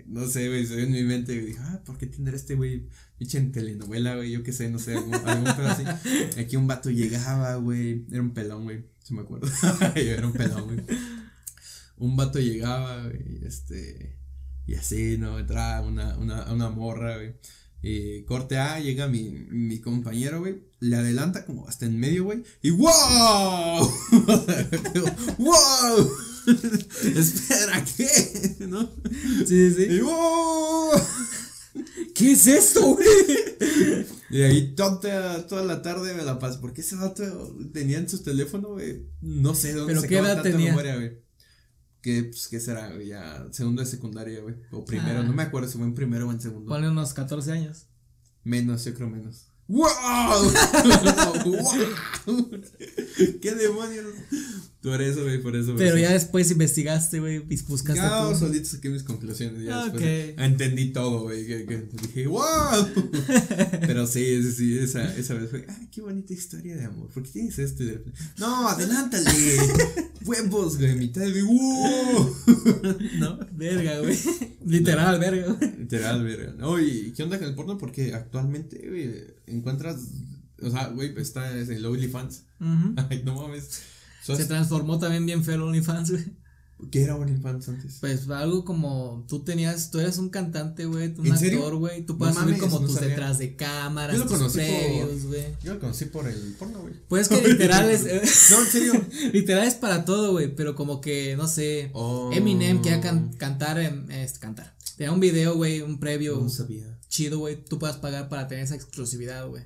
[0.06, 2.88] No sé, güey, se en mi mente, y dije, ah, ¿por qué tendrá este güey?
[3.18, 5.84] Pinche en telenovela, güey, yo qué sé, no sé, algún, algún pedo así.
[6.40, 9.48] Aquí un vato llegaba, güey, era un pelón, güey, se me acuerdo.
[9.96, 10.80] era un pelón, güey.
[11.98, 14.18] Un vato llegaba, güey, este,
[14.66, 15.38] y así, ¿no?
[15.38, 17.36] Entraba una, una, una morra, güey.
[17.82, 22.44] Y corte A, llega mi, mi compañero, güey, le adelanta como hasta en medio, güey,
[22.62, 23.90] y ¡wow!
[25.38, 26.12] ¡Wow!
[27.16, 28.56] Espera, ¿qué?
[28.68, 28.90] ¿No?
[29.46, 29.84] Sí, sí.
[29.90, 30.92] Y ¡wow!
[32.16, 33.08] ¿Qué es esto, güey?
[34.30, 36.60] Y ahí toda, toda la tarde me la pasé.
[36.60, 39.08] Porque ese vato tenía en su teléfono, güey.
[39.22, 40.70] No sé dónde ¿Pero se qué edad tenía?
[40.70, 41.20] memoria, güey.
[42.02, 42.92] Que, pues, ¿qué será?
[43.04, 44.56] Ya, segundo de secundaria, güey.
[44.72, 45.24] O primero, Ah.
[45.24, 46.70] no me acuerdo si fue en primero o en segundo.
[46.70, 47.88] Ponle unos 14 años.
[48.44, 49.48] Menos, yo creo menos.
[49.68, 49.88] ¡Wow!
[51.46, 51.82] ¡Wow!
[53.42, 54.06] ¿Qué demonios?
[54.82, 55.76] Por eso, güey, por eso.
[55.78, 56.14] Pero por ya eso.
[56.14, 58.36] después investigaste, güey, y buscaste Ya tú.
[58.38, 59.64] solito saqué mis conclusiones.
[59.66, 59.94] Ya Ok.
[59.96, 61.46] después entendí todo, güey.
[61.46, 62.44] Que, que dije, ¡wow!
[63.82, 67.10] Pero sí, sí, sí, esa, esa vez fue, ¡ay, qué bonita historia de amor!
[67.10, 67.84] ¿Por qué tienes esto?
[68.38, 69.30] ¡no, adelántale!
[70.26, 70.96] ¡Huevos, güey!
[70.96, 72.36] Mitad de, ¡wow!
[73.20, 73.40] ¿No?
[73.52, 74.18] Verga, güey.
[74.66, 75.78] Literal, verga, güey.
[75.78, 76.54] Literal, verga.
[76.58, 77.78] No, ¿y qué onda con el porno?
[77.78, 79.12] Porque actualmente, güey,
[79.48, 79.98] encuentras,
[80.62, 82.44] o sea, güey, está en el OnlyFans.
[82.62, 82.94] Ujú.
[83.10, 83.82] Ay, no mames.
[84.24, 86.26] Se ¿Sos- transformó también bien feo el OnlyFans, güey.
[86.92, 87.98] ¿Qué era OnlyFans antes?
[88.00, 92.14] Pues algo como tú tenías, tú eres un cantante, güey, tú un actor, güey, tú
[92.14, 93.10] No puedes subir mames, como no tus sabía.
[93.10, 95.44] detrás de cámaras, Yo lo tus previos, güey.
[95.62, 96.94] Yo lo conocí por el porno, güey.
[97.10, 98.94] Pues que literal es, eh, No, en serio.
[99.34, 102.30] literal es para todo, güey, pero como que, no sé, Oh.
[102.32, 106.98] Eminem quería can- cantar, en, este, cantar, tenía un video, güey, un previo No sabía.
[107.10, 109.64] chido, güey, tú puedas pagar para tener esa exclusividad, güey.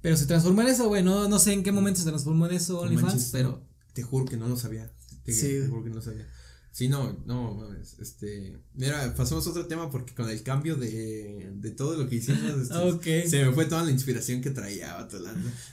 [0.00, 2.54] Pero se transformó en eso, güey, no, no sé en qué momento se transformó en
[2.54, 3.62] eso No OnlyFans, pero...
[3.92, 4.90] te juro que no lo sabía.
[5.24, 5.48] Te, Sí.
[5.48, 6.28] te juro que no lo sabía.
[6.72, 11.52] Sí, no, no, mames, este, mira, pasamos a otro tema porque con el cambio de,
[11.56, 15.06] de todo lo que hicimos, este, se me fue toda la inspiración que traía,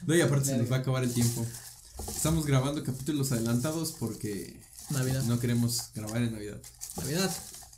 [0.05, 1.45] No, y aparte se nos va a acabar el tiempo.
[2.13, 5.23] Estamos grabando capítulos adelantados porque Navidad.
[5.23, 6.61] no queremos grabar en Navidad.
[6.97, 7.33] Navidad.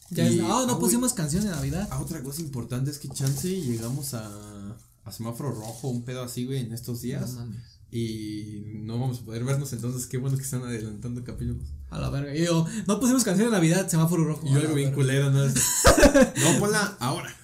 [0.09, 0.79] Ya Y- ah, ah, no güey.
[0.79, 1.87] pusimos canción de Navidad.
[1.91, 6.45] Ah, otra cosa importante es que chance llegamos a, a semáforo rojo, un pedo así,
[6.45, 7.33] güey, en estos días.
[7.33, 7.61] No mames.
[7.93, 11.67] Y no vamos a poder vernos, entonces qué bueno que están adelantando capítulos.
[11.89, 12.33] A la verga.
[12.33, 14.47] Y yo, no pusimos canción de Navidad, semáforo rojo.
[14.47, 15.45] Y yo algo bien culero, ¿no?
[15.45, 17.35] no, ponla ahora.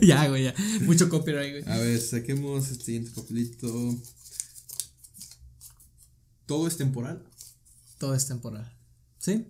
[0.00, 0.54] Ya, güey, ya.
[0.82, 1.74] Mucho copyright, güey.
[1.76, 3.96] A ver, saquemos el siguiente papelito.
[6.46, 7.22] ¿Todo es temporal?
[7.98, 8.72] Todo es temporal.
[9.18, 9.46] ¿Sí?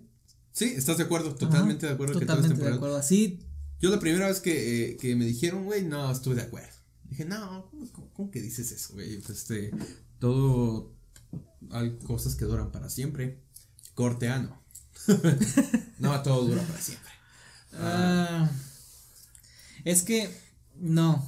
[0.51, 1.35] Sí, ¿estás de acuerdo?
[1.35, 2.77] Totalmente de acuerdo que todo es Totalmente de temporal.
[2.77, 2.97] acuerdo.
[2.97, 3.39] Así,
[3.79, 6.69] Yo la primera vez que, eh, que me dijeron, güey, no, estuve de acuerdo.
[7.05, 9.17] Dije, no, ¿cómo, cómo- cómo que dices eso, güey?
[9.19, 9.71] Pues este,
[10.19, 10.93] todo,
[11.71, 13.41] hay cosas que duran para siempre.
[13.95, 14.61] Corte A, no.
[16.23, 17.11] todo dura para siempre.
[17.73, 18.49] Ah,
[19.85, 20.29] es que
[20.75, 21.27] no,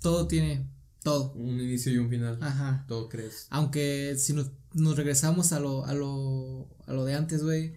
[0.00, 0.68] todo tiene
[1.02, 1.32] todo.
[1.34, 2.38] Un inicio y un final.
[2.42, 2.84] Ajá.
[2.88, 3.46] Todo crees.
[3.50, 7.74] Aunque si nos, nos regresamos a lo, a lo, a lo de antes, güey,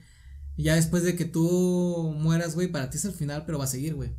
[0.63, 3.67] ya después de que tú mueras, güey, para ti es el final, pero va a
[3.67, 4.11] seguir, güey.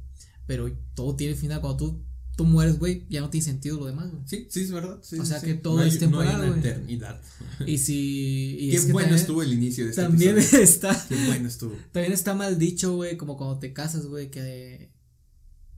[0.47, 1.61] Pero todo tiene final.
[1.61, 2.05] Cuando tú,
[2.37, 4.23] tú mueres, güey, ya no tiene sentido lo demás, güey.
[4.27, 4.99] Sí, sí, es verdad.
[5.03, 5.47] Sí, O sea sí.
[5.47, 7.21] que todo No hay- es temporal, No hay una eternidad.
[7.67, 8.57] Y si.
[8.61, 10.63] Y Qué es que bueno también, estuvo el inicio de este También episodio.
[10.65, 11.07] está.
[11.09, 11.75] Qué bueno estuvo.
[11.93, 14.91] También está mal dicho, güey, como cuando te casas, güey, que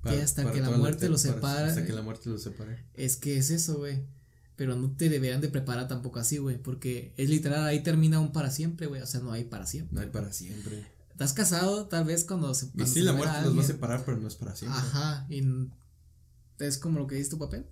[0.02, 2.84] Para- hasta que la muerte los para- separa, Hasta que la muerte los separe.
[2.94, 4.04] es que es eso, güey.
[4.60, 8.30] Pero no te deberían de preparar tampoco así, güey, porque es literal, ahí termina un
[8.30, 9.94] para siempre, güey, o sea, no hay para siempre.
[9.94, 10.86] No hay para siempre.
[11.12, 13.66] ¿Estás casado tal vez cuando se Y cuando sí, se la muerte los va a
[13.66, 14.78] separar, pero no es para siempre.
[14.78, 15.42] Ajá, y
[16.58, 17.64] es como lo que dice tu papel.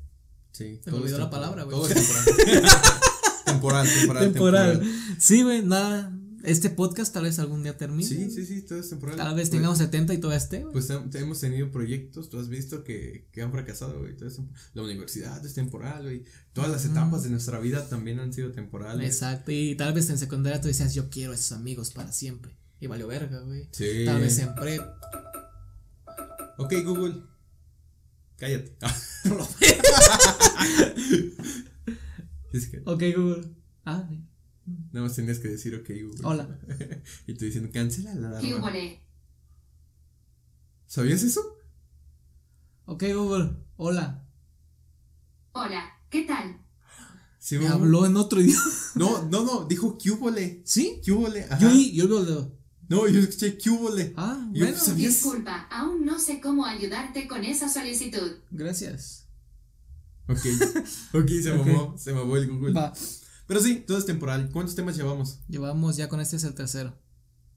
[0.53, 0.81] Sí.
[0.83, 1.77] Se me olvidó la palabra, güey.
[1.77, 2.25] Todo es temporal.
[3.45, 4.73] temporal, temporal, Temporal.
[4.81, 5.17] temporal.
[5.19, 6.11] Sí, güey, nada.
[6.45, 8.09] Este podcast tal vez algún día termine.
[8.09, 9.17] Sí, sí, sí, todo es temporal.
[9.17, 10.73] Tal vez Pues- tengamos 70 y todavía esté, güey.
[10.73, 14.17] Pues hem- hemos tenido proyectos, tú has visto que, que han fracasado, güey.
[14.17, 14.29] todo.
[14.75, 16.25] La universidad es temporal, güey.
[16.53, 19.05] Todas las etapas de nuestra vida también han sido temporales.
[19.07, 22.57] Exacto, y tal vez en secundaria tú decías, yo quiero a esos amigos para siempre.
[22.81, 23.69] Y valió verga, güey.
[23.73, 24.05] Sí.
[24.07, 24.81] Tal vez en prep.
[26.59, 27.23] Ok, Google.
[28.37, 28.77] Cállate.
[32.87, 33.45] Ok, Google.
[33.85, 34.25] Ah, sí.
[34.93, 36.21] Nada más tenías que decir ok, Google.
[36.25, 36.59] Hola.
[37.27, 38.67] y tú diciendo, cancela la ¿Qué alarma.
[38.69, 39.01] hubole?
[40.87, 41.41] ¿Sabías eso?
[42.87, 43.51] Ok, Google.
[43.77, 44.25] Hola.
[45.53, 46.59] Hola, ¿qué tal?
[47.39, 48.63] Sí, Me habló en otro idioma.
[48.95, 50.63] No, no, no, dijo cúbole.
[50.65, 51.01] ¿Sí?
[51.05, 51.45] Cúbole.
[51.45, 51.59] Ajá.
[51.59, 52.57] Yo, y- yo lo.
[52.89, 54.15] No, yo escuché cúbole.
[54.17, 54.79] Ah, Yo bueno.
[54.79, 55.15] sabía- ¿Sabías?
[55.15, 58.33] Disculpa, aún no sé cómo ayudarte con esa solicitud.
[58.51, 59.27] Gracias.
[60.27, 60.39] Ok.
[61.15, 61.67] Ok, se Ok.
[61.67, 62.73] mamó, se mamó el Google.
[62.73, 62.93] Va.
[63.49, 64.49] Pero sí, todo es temporal.
[64.53, 65.41] ¿Cuántos temas llevamos?
[65.49, 66.95] Llevamos ya con este es el tercero.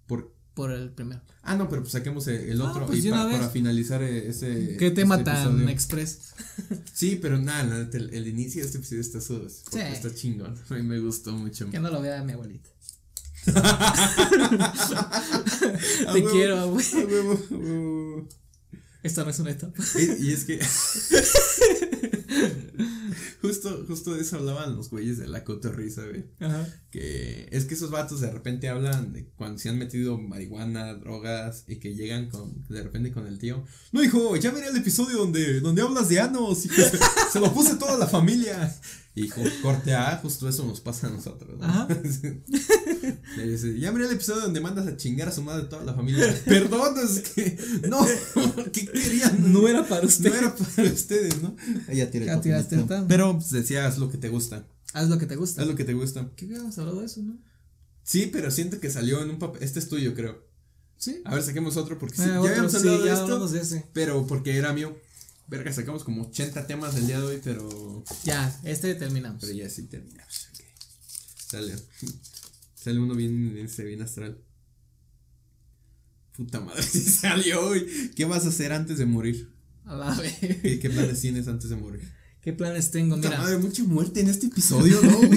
[0.08, 0.34] Por...
[0.54, 1.22] Por el primero.
[1.44, 4.28] Ah, no, pero pues saquemos el, el Ah, otro pues y pa- para finalizar eh,
[4.28, 4.76] ese.
[4.78, 5.70] ¿Qué tema este tan episodio.
[5.70, 6.34] express?
[6.94, 10.60] Sí, pero nada, el, el inicio de este episodio está, su- está chingón.
[10.86, 11.70] Me gustó mucho.
[11.70, 12.70] Que no lo vea mi abuelita.
[13.46, 13.52] Te
[16.14, 16.86] huevo, quiero, güey.
[16.86, 18.28] a huevo, huevo.
[19.04, 19.82] Esta no es una etapa.
[20.20, 20.60] Y es que.
[23.42, 26.26] justo, justo de eso hablaban los güeyes de la cotorriza, güey.
[26.40, 26.68] Ajá.
[26.90, 31.66] Que es que esos vatos de repente hablan de cuando se han metido marihuana, drogas
[31.68, 33.64] y que llegan con de repente con el tío.
[33.92, 36.98] No, hijo, ya miré el episodio donde, donde hablas de anos y que se,
[37.32, 38.74] se lo puse toda la familia.
[39.14, 39.28] Y
[39.62, 41.60] corte A, justo eso nos pasa a nosotros.
[41.60, 41.66] ¿no?
[41.66, 41.88] Ajá.
[43.38, 45.94] Le dice, ya miré el episodio donde mandas a chingar a su madre toda la
[45.94, 46.28] familia.
[46.46, 47.58] Perdón, es que
[47.90, 48.06] no,
[48.74, 49.52] ¿qué querían?
[49.52, 50.30] No era para usted.
[50.30, 51.56] No era para ustedes, ¿no?
[51.94, 52.94] Ya tiré Ya tiraste papelito.
[52.94, 53.08] el tan.
[53.08, 54.68] Pero pues, decía, haz lo que te gusta.
[54.94, 55.62] Haz lo que te gusta.
[55.62, 56.30] Haz lo que te gusta.
[56.36, 57.38] ¿Qué habíamos hablado de eso, no?
[58.04, 59.64] Sí, pero siento que salió en un papel.
[59.64, 60.44] Este es tuyo, creo.
[60.98, 61.22] Sí.
[61.26, 63.24] A ver, saquemos otro porque sí, Ah, ya otro, habíamos sí, hablado de ya esto.
[63.26, 63.86] hablamos de ese.
[63.94, 64.98] Pero porque era mío.
[65.48, 68.04] Verga, sacamos como 80 temas el día de hoy, pero.
[68.24, 69.42] Ya, este terminamos.
[69.42, 70.48] Pero ya sí terminamos.
[70.54, 70.62] ok.
[71.50, 71.76] Sale.
[72.82, 74.40] Sale uno bien, bien, bien astral.
[76.36, 77.86] Puta madre, sí salió hoy.
[78.16, 79.52] ¿Qué vas a hacer antes de morir?
[79.86, 80.36] A la vez.
[80.40, 82.02] ¿Qué, qué planes tienes antes de morir?
[82.42, 83.16] ¿Qué planes tengo?
[83.18, 83.42] Puta Mira.
[83.42, 85.20] madre, mucha muerte en este episodio, ¿no?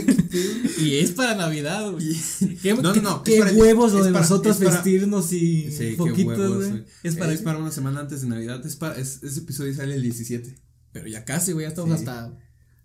[0.81, 2.17] Y es para Navidad, güey.
[2.63, 6.57] ¿Qué, No, no, no, qué huevos lo de para- nosotros para- vestirnos y Sí, poquitos,
[6.57, 6.71] güey.
[6.71, 6.85] güey.
[7.03, 8.65] Es para es para una semana antes de Navidad.
[8.67, 10.57] Es para, es, ese episodio sale el 17.
[10.93, 12.07] Pero ya casi, güey, ya estamos Sí.
[12.07, 12.37] hasta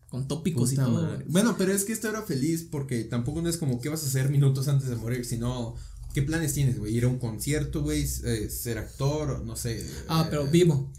[0.10, 1.04] con tópicos Puta y todo.
[1.04, 1.26] madre.
[1.30, 4.08] Bueno, pero es que esta era feliz porque tampoco no es como qué vas a
[4.08, 5.76] hacer minutos antes de morir, sino
[6.14, 6.96] qué planes tienes, güey.
[6.98, 9.86] Ir a un concierto, güey, eh, ser actor, no sé.
[10.08, 10.92] Ah, eh, pero vivo.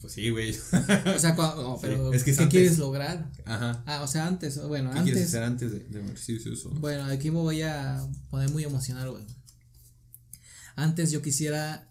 [0.00, 0.50] Pues sí, güey.
[0.50, 1.34] O sea,
[1.80, 2.48] Sí, es que es ¿qué antes.
[2.48, 3.30] quieres lograr?
[3.44, 3.82] Ajá.
[3.86, 5.28] Ah, o sea, antes, bueno, ¿Qué quieres antes.
[5.28, 6.18] hacer antes de, de morir?
[6.52, 6.70] Eso.
[6.70, 9.24] Bueno, aquí me voy a poner muy emocional, güey.
[10.74, 11.88] Antes yo quisiera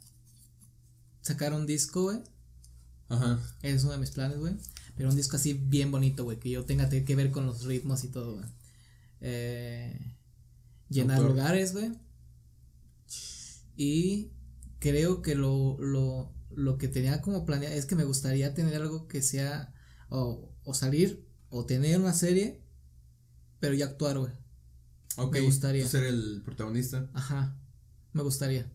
[1.21, 2.19] sacar un disco, güey.
[3.09, 3.39] Ajá.
[3.63, 4.53] Es uno de mis planes, güey.
[4.95, 6.39] Pero un disco así bien bonito, güey.
[6.39, 8.45] Que yo tenga te- que ver con los ritmos y todo, güey.
[9.21, 10.15] Eh,
[10.89, 11.31] llenar Autor.
[11.31, 11.91] lugares, güey.
[13.75, 14.31] Y
[14.79, 19.07] creo que lo, lo, lo que tenía como planeado es que me gustaría tener algo
[19.07, 19.73] que sea.
[20.09, 22.61] O, o salir, o tener una serie,
[23.59, 24.31] pero ya actuar, güey.
[25.17, 25.33] Ok.
[25.33, 25.87] Me gustaría.
[25.87, 27.09] Ser el protagonista.
[27.13, 27.57] Ajá.
[28.13, 28.71] Me gustaría.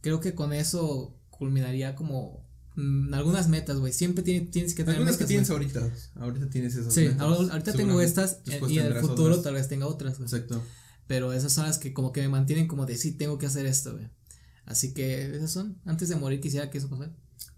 [0.00, 2.41] Creo que con eso culminaría como.
[2.76, 3.92] Mm, algunas metas, güey.
[3.92, 5.62] Siempre tiene- tienes que tener Algunas que metas, tienes güey.
[5.62, 6.20] ahorita.
[6.20, 6.92] Ahorita tienes esas.
[6.94, 7.20] Sí, metas.
[7.20, 9.42] ahorita tengo estas eh, y en el futuro otras.
[9.44, 10.24] tal vez tenga otras, güey.
[10.26, 10.62] Exacto.
[11.06, 13.66] Pero esas son las que como que me mantienen como de sí, tengo que hacer
[13.66, 14.08] esto, güey.
[14.64, 15.78] Así que esas son.
[15.84, 17.12] Antes de morir quisiera que eso pasara.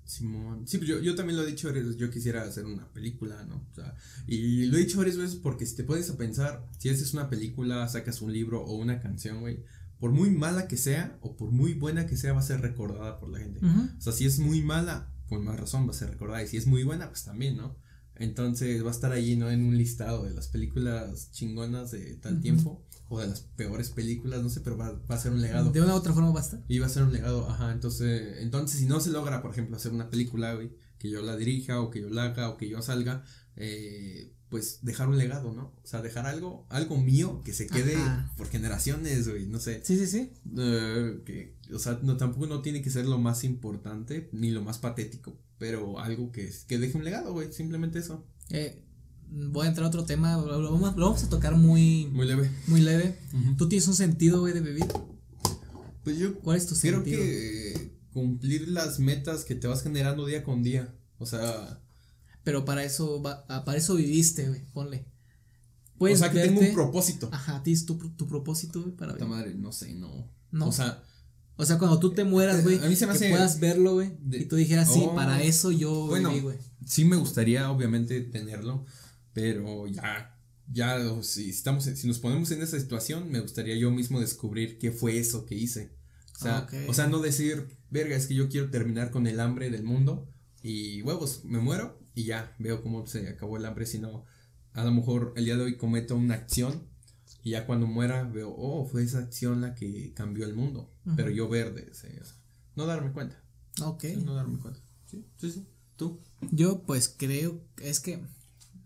[0.07, 0.67] Simón.
[0.69, 3.67] Sí, pues yo, yo también lo he dicho yo quisiera hacer una película, ¿no?
[3.71, 3.95] O sea,
[4.27, 7.31] y lo he dicho varias veces porque si te pones a pensar, si haces una
[7.31, 9.63] película, sacas un libro o una canción, güey,
[10.05, 13.19] por muy mala que sea o por muy buena que sea, va a ser recordada
[13.19, 13.61] por la gente.
[13.65, 16.43] O sea, si es muy mala, por más razón va a ser recordada.
[16.43, 17.79] Y si es muy buena, pues también, ¿no?
[18.15, 19.51] Entonces va a estar allí, ¿no?
[19.51, 22.85] En un listado de las películas chingonas de tal tiempo.
[23.09, 25.73] O de las peores películas, no sé, pero va, va a ser un legado.
[25.73, 26.63] De una u otra forma basta.
[26.69, 27.73] Y va a ser un legado, ajá.
[27.73, 31.35] Entonces, entonces si no se logra, por ejemplo, hacer una película, güey, que yo la
[31.35, 33.25] dirija, o que yo la haga, o que yo salga,
[33.57, 35.73] eh, pues dejar un legado, ¿no?
[35.83, 38.33] O sea, dejar algo, algo mío que se quede Ajá.
[38.37, 39.81] por generaciones, güey, no sé.
[39.85, 40.31] Sí, sí, sí.
[40.57, 44.63] Eh, que, o sea, no, tampoco no tiene que ser lo más importante, ni lo
[44.63, 48.25] más patético, pero algo que, que deje un legado, güey, simplemente eso.
[48.51, 48.81] Eh,
[49.31, 50.37] voy a entrar a otro tema.
[50.37, 52.49] Lo, lo vamos, lo vamos a tocar muy, Muy leve.
[52.69, 53.19] muy leve.
[53.59, 54.87] ¿Tú tienes un sentido, güey, de vivir?
[56.05, 57.19] Pues yo ¿Cuál es tu creo sentido?
[57.23, 61.81] que eh, cumplir las metas que te vas generando día con día, o sea,
[62.45, 64.61] Pero para eso, va, ah, para eso viviste, güey.
[64.73, 65.07] Ponle.
[65.99, 67.29] Puedes o sea, que tengo un propósito.
[67.33, 70.31] Ajá, tienes tu, tu propósito, güey, para madre, no sé, no.
[70.51, 70.69] No.
[70.69, 71.03] O sea,
[71.57, 73.95] O sea, cuando tú te mueras, güey, A mí se me que hace- puedas verlo,
[73.95, 75.15] güey, y tú dijeras, sí, Oh.
[75.15, 76.31] para eso yo Bueno.
[76.31, 76.59] viví, güey.
[76.85, 78.85] sí me gustaría obviamente tenerlo,
[79.33, 84.19] pero ya, ya, si estamos, si nos ponemos en esa situación, me gustaría yo mismo
[84.21, 85.97] descubrir qué fue eso que hice.
[86.35, 89.71] O sea, o sea, no decir, verga, es que yo quiero terminar con el hambre
[89.71, 90.29] del mundo
[90.61, 94.25] y huevos, me muero y ya, veo cómo se acabó el hambre, sino
[94.73, 96.83] a lo mejor el día de hoy cometo una acción
[97.43, 101.31] y ya cuando muera veo, oh, fue esa acción la que cambió el mundo, pero
[101.31, 102.35] yo verde, sí, o sea,
[102.77, 103.43] no darme cuenta,
[103.83, 104.05] Ok.
[104.25, 106.21] no darme cuenta, sí, sí, sí, tú.
[106.51, 108.23] Yo, pues, creo, es que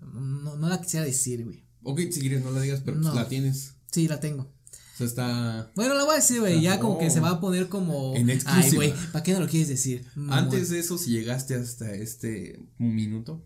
[0.01, 1.65] no, no la quisiera decir, güey.
[1.85, 3.15] Ok, si quieres no la digas, pero pues No.
[3.15, 3.75] la tienes.
[3.91, 4.51] Sí, la tengo.
[4.99, 5.73] Sea, está.
[5.77, 7.11] Bueno, la voy a decir, güey, ya como que Oh.
[7.11, 8.15] se va a poner como...
[8.17, 10.05] En Ay, güey, ¿para qué no lo quieres decir?
[10.29, 13.45] Antes de eso, si llegaste hasta este minuto,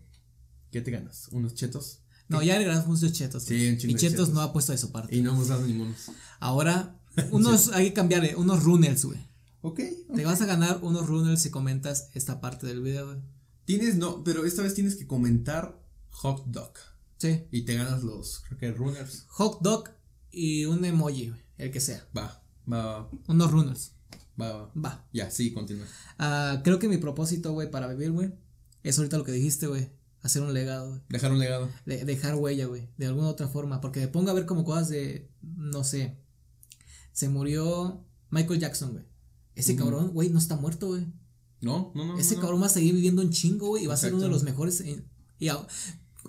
[0.71, 1.27] ¿qué te ganas?
[1.31, 1.99] ¿Unos chetos?
[2.27, 3.43] No, ya le grabamos muchos chetos.
[3.43, 4.29] Sí, un chingo Y chetos, chetos.
[4.33, 5.15] no ha puesto de su parte.
[5.15, 5.93] Y no hemos dado ninguno.
[6.39, 6.99] Ahora,
[7.31, 9.19] unos, hay que cambiarle, unos runners, güey.
[9.61, 9.79] Ok.
[10.15, 13.19] Te vas a ganar unos runners si comentas esta parte del video, güey.
[13.65, 16.73] Tienes, no, pero esta vez tienes que comentar hot dog.
[17.19, 17.43] Sí.
[17.51, 19.25] Y te ganas los, creo que runners.
[19.29, 19.89] Hot dog
[20.33, 22.05] y un emoji, el que sea.
[22.17, 23.91] Va, va, Unos runners.
[24.39, 24.71] va, va.
[24.75, 25.07] Va.
[25.13, 25.85] Ya, sí, continúa.
[26.17, 28.33] Ah, creo que mi propósito, güey, para vivir, güey,
[28.83, 29.89] es ahorita lo que dijiste, güey.
[30.21, 31.01] Hacer un legado, güey.
[31.09, 31.69] Dejar un legado.
[31.85, 34.87] de- dejar huella, güey, de alguna otra forma, porque me pongo a ver como cosas
[34.89, 36.17] de, no sé,
[37.11, 39.05] se murió Michael Jackson, güey.
[39.55, 41.05] Ese cabrón, güey, no está muerto, güey.
[41.61, 42.17] No, no, no.
[42.17, 42.41] Ese no, no.
[42.41, 44.43] cabrón va a seguir viviendo un chingo, güey, y va a ser uno de los
[44.43, 44.81] mejores.
[44.81, 45.05] en-
[45.39, 45.67] y a-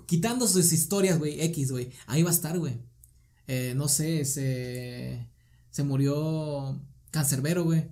[0.05, 2.77] quitando sus historias, güey, X, güey, ahí va a estar, güey.
[3.47, 5.27] Eh, no sé, se,
[5.71, 6.81] se murió
[7.11, 7.85] Cancerbero, güey.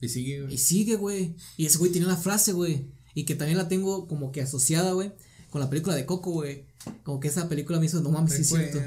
[0.00, 0.58] Y sigue, Y güey.
[0.58, 1.36] sigue, güey.
[1.56, 2.86] Y ese güey tiene una frase, güey.
[3.14, 5.12] Y que también la tengo como que asociada, güey,
[5.50, 6.66] con la película de Coco, güey.
[7.02, 8.78] Como que esa película me hizo, no mames, sí es cierto.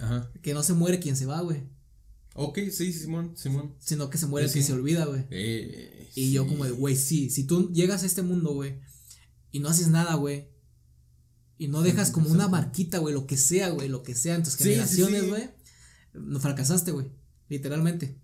[0.00, 0.30] Ajá.
[0.40, 1.62] Que no se muere quien se va, güey.
[2.34, 3.74] Ok, sí, Simón, Simón.
[3.78, 4.68] Sino que se muere el Sí, que sí.
[4.68, 5.26] se olvida, güey.
[5.30, 8.76] Eh, Y yo como de, güey, sí, si tú llegas a este mundo, güey,
[9.50, 10.48] y no haces nada, güey,
[11.58, 14.42] y no dejas como una marquita, güey, lo que sea, güey, lo que sea en
[14.44, 15.50] tus Sí, generaciones, güey,
[16.14, 17.06] no fracasaste, güey,
[17.48, 18.16] literalmente.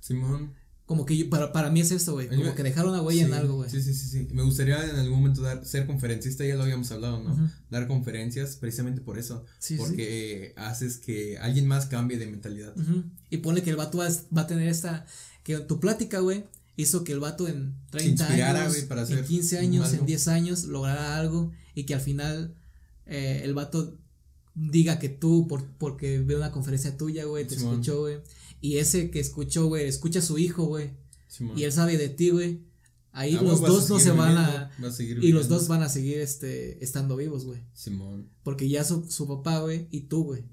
[0.00, 0.52] Simón.
[0.86, 3.26] Como que yo, para, para mí es esto, güey, como me- que dejar una huella
[3.26, 3.68] en algo, güey.
[3.68, 4.28] Sí, sí, sí, sí.
[4.32, 7.50] Me gustaría en algún momento dar, ser conferencista, ya lo habíamos hablado, ¿no?
[7.70, 9.44] Dar conferencias precisamente por eso.
[9.58, 9.82] Sí, sí.
[9.82, 12.74] porque haces que alguien más cambie de mentalidad.
[13.28, 15.04] Y ponle que el vato va, va a tener esta,
[15.42, 16.44] que tu plática, güey,
[16.76, 20.28] hizo que el vato en 30 inspirara, años, para en hacer 15 años, en 10
[20.28, 22.54] años, lograra algo y que al final
[23.04, 23.98] eh, el vato
[24.58, 27.74] diga que tú, por, porque ve una conferencia tuya, güey, te Simón.
[27.74, 28.18] escuchó, güey,
[28.60, 30.90] y ese que escuchó, güey, escucha a su hijo, güey,
[31.56, 32.60] y él sabe de ti, güey,
[33.12, 35.24] ahí Ah, los dos no se van viviendo, a...
[35.24, 37.60] Y los dos van a seguir este, estando vivos, güey.
[37.72, 38.28] Simón.
[38.42, 40.44] Porque ya su, su papá, güey, y tú, güey.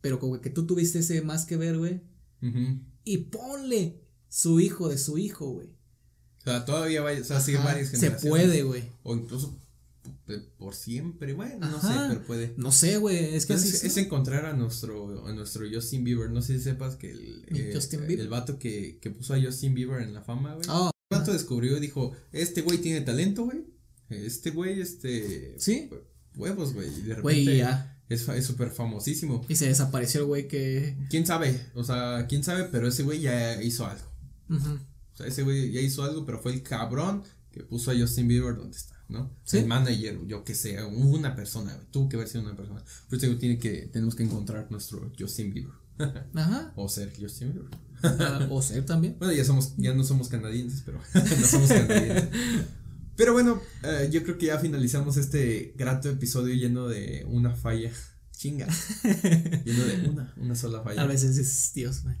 [0.00, 2.00] Pero como que tú tuviste ese más que ver, güey.
[3.04, 5.68] Y ponle su hijo de su hijo, güey.
[5.68, 8.28] O sea, todavía va o sea, sigue Ajá, varias Se generaciones.
[8.30, 8.82] puede, güey.
[9.04, 9.56] O incluso
[10.58, 12.54] por siempre, bueno, no sé, pero puede.
[12.56, 13.34] No sé, güey.
[13.34, 16.30] Es que Es, así es encontrar a nuestro, a nuestro Justin Bieber.
[16.30, 18.20] No sé si sepas que el, ¿Mi eh, Justin Bieber?
[18.20, 20.66] el vato que, que puso a Justin Bieber en la fama, güey.
[20.70, 23.64] Oh, El vato descubrió y dijo, este güey tiene talento, güey.
[24.10, 25.54] Este güey, este...
[25.58, 25.88] sí.
[26.36, 26.88] Huevos, güey.
[26.88, 27.98] Y de Güey, repente ya.
[28.08, 29.44] es súper famosísimo.
[29.48, 30.96] Y se desapareció el güey que.
[31.10, 31.60] ¿Quién sabe?
[31.74, 32.64] O sea, ¿quién sabe?
[32.70, 34.06] Pero ese güey ya hizo algo.
[34.48, 38.28] O sea, ese güey ya hizo algo, pero fue el cabrón que puso a Justin
[38.28, 39.30] Bieber donde está, ¿no?
[39.44, 39.58] Sí.
[39.58, 41.78] El manager, yo que sé, una persona.
[41.90, 42.82] Tuvo que haber sido una persona.
[43.08, 45.74] Por eso tiene que, tenemos que encontrar nuestro Justin Bieber.
[46.34, 46.72] Ajá.
[46.74, 47.70] o ser Justin Bieber.
[48.02, 49.16] Ah, o ser también.
[49.18, 52.28] Bueno, ya somos, ya no somos canadienses, pero no somos canadienses.
[53.14, 57.92] Pero bueno, eh, yo creo que ya finalizamos este grato episodio lleno de una falla.
[58.32, 58.66] Chinga.
[59.64, 61.02] lleno de una, una sola falla.
[61.02, 62.16] A veces es Dios, güey.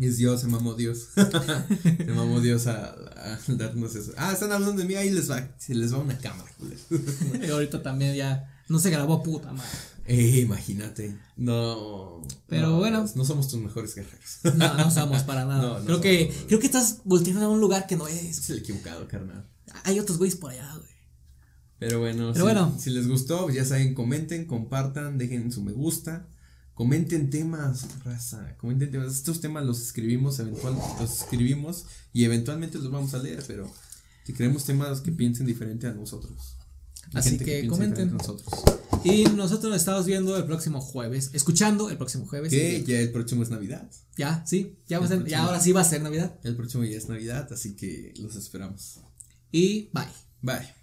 [0.00, 1.08] Es Dios, se mamó Dios.
[1.14, 4.12] se mamó Dios a, a darnos eso.
[4.16, 6.50] Ah, están hablando de mí, ahí les va, se les va una cámara.
[7.46, 9.68] Y ahorita también ya no se grabó puta madre.
[10.06, 11.16] eh, imagínate.
[11.36, 12.22] No.
[12.48, 13.06] Pero no, bueno.
[13.14, 14.38] No somos tus mejores guerreros.
[14.56, 15.60] No, no somos para nada.
[15.62, 18.38] No, no creo que creo que estás volteando a un lugar que no es.
[18.38, 19.46] es el equivocado, carnal.
[19.84, 20.88] Hay otros güeyes por allá, güey.
[21.78, 22.76] Pero bueno, Pero si, bueno.
[22.78, 26.26] si les gustó, pues ya saben, comenten, compartan, dejen su me gusta.
[26.80, 28.56] Comenten temas, raza.
[28.56, 29.14] Comenten temas.
[29.14, 33.70] Estos temas los escribimos, eventual, los escribimos y eventualmente los vamos a leer, pero
[34.24, 36.56] si queremos temas que piensen diferente a nosotros.
[37.12, 38.16] Así que piense comenten.
[38.16, 38.48] nosotros.
[39.04, 42.48] Y nosotros nos estamos viendo el próximo jueves, escuchando el próximo jueves.
[42.50, 43.86] Que ya el próximo es Navidad.
[44.16, 46.40] Ya, sí, ya va a ser, ya ahora sí va a ser Navidad.
[46.44, 49.00] El próximo ya es Navidad, así que los esperamos.
[49.52, 50.06] Y bye.
[50.40, 50.79] Bye.